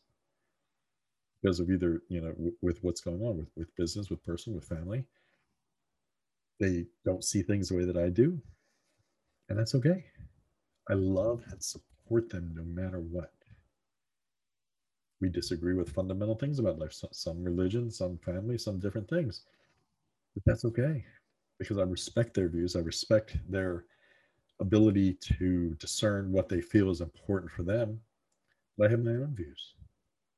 because 1.41 1.59
of 1.59 1.69
either, 1.69 2.01
you 2.09 2.21
know, 2.21 2.31
w- 2.31 2.55
with 2.61 2.83
what's 2.83 3.01
going 3.01 3.21
on 3.21 3.37
with, 3.37 3.49
with 3.55 3.75
business, 3.75 4.09
with 4.09 4.23
person, 4.23 4.53
with 4.53 4.65
family. 4.65 5.05
They 6.59 6.87
don't 7.05 7.23
see 7.23 7.43
things 7.43 7.69
the 7.69 7.75
way 7.75 7.85
that 7.85 7.97
I 7.97 8.09
do. 8.09 8.41
And 9.49 9.57
that's 9.57 9.75
okay. 9.75 10.05
I 10.89 10.93
love 10.93 11.43
and 11.51 11.63
support 11.63 11.96
them 12.09 12.53
no 12.55 12.63
matter 12.63 12.99
what. 12.99 13.33
We 15.19 15.29
disagree 15.29 15.73
with 15.73 15.91
fundamental 15.91 16.35
things 16.35 16.59
about 16.59 16.79
life. 16.79 16.93
Some, 16.93 17.09
some 17.11 17.43
religion 17.43 17.89
some 17.89 18.17
family 18.19 18.57
some 18.57 18.79
different 18.79 19.09
things. 19.09 19.41
But 20.33 20.43
that's 20.45 20.65
okay 20.65 21.03
because 21.59 21.79
i 21.79 21.83
respect 21.83 22.33
their 22.33 22.49
views. 22.49 22.75
I 22.75 22.79
respect 22.79 23.37
their 23.49 23.85
ability 24.59 25.13
to 25.37 25.75
discern 25.79 26.31
what 26.31 26.49
they 26.49 26.61
feel 26.61 26.91
is 26.91 27.01
important 27.01 27.51
for 27.51 27.63
them. 27.63 27.99
But 28.77 28.87
i 28.87 28.91
have 28.91 29.03
my 29.03 29.11
own 29.11 29.33
views 29.35 29.73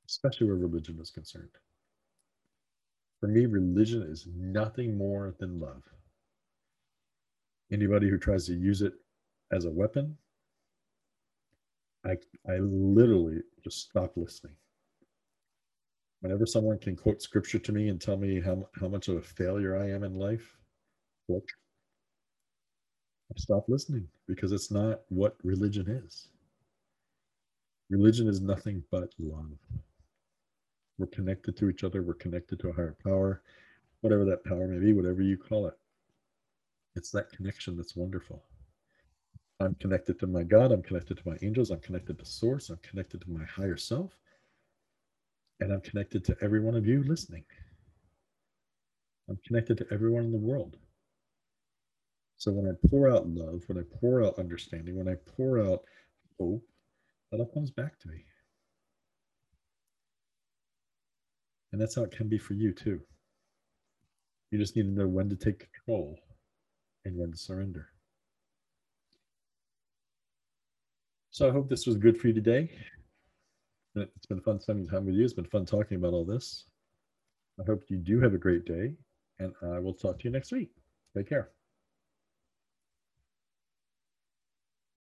especially 0.09 0.47
where 0.47 0.55
religion 0.55 0.97
is 0.99 1.11
concerned. 1.11 1.51
For 3.19 3.27
me 3.27 3.45
religion 3.45 4.01
is 4.01 4.27
nothing 4.35 4.97
more 4.97 5.35
than 5.39 5.59
love. 5.59 5.83
Anybody 7.71 8.09
who 8.09 8.17
tries 8.17 8.47
to 8.47 8.53
use 8.53 8.81
it 8.81 8.93
as 9.51 9.65
a 9.65 9.71
weapon 9.71 10.17
i 12.05 12.11
i 12.49 12.57
literally 12.59 13.41
just 13.63 13.89
stop 13.89 14.13
listening 14.15 14.55
whenever 16.21 16.45
someone 16.45 16.77
can 16.77 16.95
quote 16.95 17.21
scripture 17.21 17.59
to 17.59 17.71
me 17.71 17.89
and 17.89 18.01
tell 18.01 18.17
me 18.17 18.41
how, 18.41 18.67
how 18.79 18.87
much 18.87 19.07
of 19.07 19.17
a 19.17 19.21
failure 19.21 19.77
I 19.77 19.89
am 19.89 20.03
in 20.03 20.15
life, 20.15 20.57
look, 21.27 21.47
I 23.31 23.39
stop 23.39 23.65
listening 23.67 24.07
because 24.27 24.51
it's 24.51 24.71
not 24.71 25.01
what 25.09 25.37
religion 25.43 25.87
is. 25.87 26.27
Religion 27.89 28.27
is 28.27 28.41
nothing 28.41 28.83
but 28.91 29.13
love. 29.19 29.57
We're 30.97 31.07
connected 31.07 31.55
to 31.57 31.69
each 31.69 31.83
other, 31.83 32.03
we're 32.03 32.15
connected 32.15 32.59
to 32.59 32.69
a 32.69 32.73
higher 32.73 32.97
power, 33.03 33.41
whatever 34.01 34.25
that 34.25 34.43
power 34.43 34.67
may 34.67 34.79
be, 34.79 34.93
whatever 34.93 35.21
you 35.21 35.37
call 35.37 35.67
it. 35.67 35.77
It's 36.95 37.11
that 37.11 37.31
connection 37.31 37.77
that's 37.77 37.95
wonderful. 37.95 38.43
I'm 39.59 39.75
connected 39.75 40.19
to 40.19 40.27
my 40.27 40.43
God, 40.43 40.71
I'm 40.71 40.81
connected 40.81 41.17
to 41.17 41.29
my 41.29 41.37
angels, 41.41 41.69
I'm 41.69 41.81
connected 41.81 42.17
to 42.19 42.25
Source, 42.25 42.69
I'm 42.69 42.79
connected 42.81 43.21
to 43.21 43.29
my 43.29 43.43
higher 43.45 43.77
self 43.77 44.15
and 45.59 45.73
I'm 45.73 45.81
connected 45.81 46.23
to 46.25 46.37
every 46.41 46.61
one 46.61 46.75
of 46.75 46.87
you 46.87 47.03
listening. 47.03 47.43
I'm 49.29 49.39
connected 49.45 49.77
to 49.79 49.87
everyone 49.91 50.23
in 50.23 50.31
the 50.31 50.37
world. 50.37 50.77
So 52.37 52.51
when 52.51 52.67
I 52.67 52.87
pour 52.87 53.11
out 53.11 53.27
love, 53.27 53.63
when 53.67 53.77
I 53.77 53.83
pour 53.99 54.23
out 54.23 54.39
understanding, 54.39 54.95
when 54.95 55.09
I 55.09 55.15
pour 55.35 55.59
out 55.59 55.83
hope, 56.39 56.63
that 57.31 57.39
all 57.39 57.51
comes 57.53 57.69
back 57.69 57.99
to 57.99 58.07
me. 58.07 58.23
And 61.71 61.81
that's 61.81 61.95
how 61.95 62.03
it 62.03 62.11
can 62.11 62.29
be 62.29 62.39
for 62.39 62.53
you, 62.53 62.73
too. 62.73 63.01
You 64.51 64.57
just 64.57 64.75
need 64.75 64.83
to 64.83 64.89
know 64.89 65.07
when 65.07 65.29
to 65.29 65.35
take 65.35 65.67
control 65.71 66.17
and 67.05 67.15
when 67.15 67.31
to 67.31 67.37
surrender. 67.37 67.89
So 71.39 71.47
I 71.47 71.53
hope 71.53 71.69
this 71.69 71.87
was 71.87 71.95
good 71.95 72.19
for 72.19 72.27
you 72.27 72.33
today. 72.33 72.69
It's 73.95 74.25
been 74.25 74.41
fun 74.41 74.59
spending 74.59 74.85
time 74.85 75.05
with 75.05 75.15
you. 75.15 75.23
It's 75.23 75.31
been 75.31 75.45
fun 75.45 75.65
talking 75.65 75.95
about 75.95 76.11
all 76.11 76.25
this. 76.25 76.65
I 77.61 77.63
hope 77.65 77.81
you 77.87 77.95
do 77.95 78.19
have 78.19 78.33
a 78.33 78.37
great 78.37 78.65
day, 78.65 78.91
and 79.39 79.53
I 79.63 79.79
will 79.79 79.93
talk 79.93 80.19
to 80.19 80.25
you 80.25 80.31
next 80.31 80.51
week. 80.51 80.69
Take 81.15 81.29
care. 81.29 81.51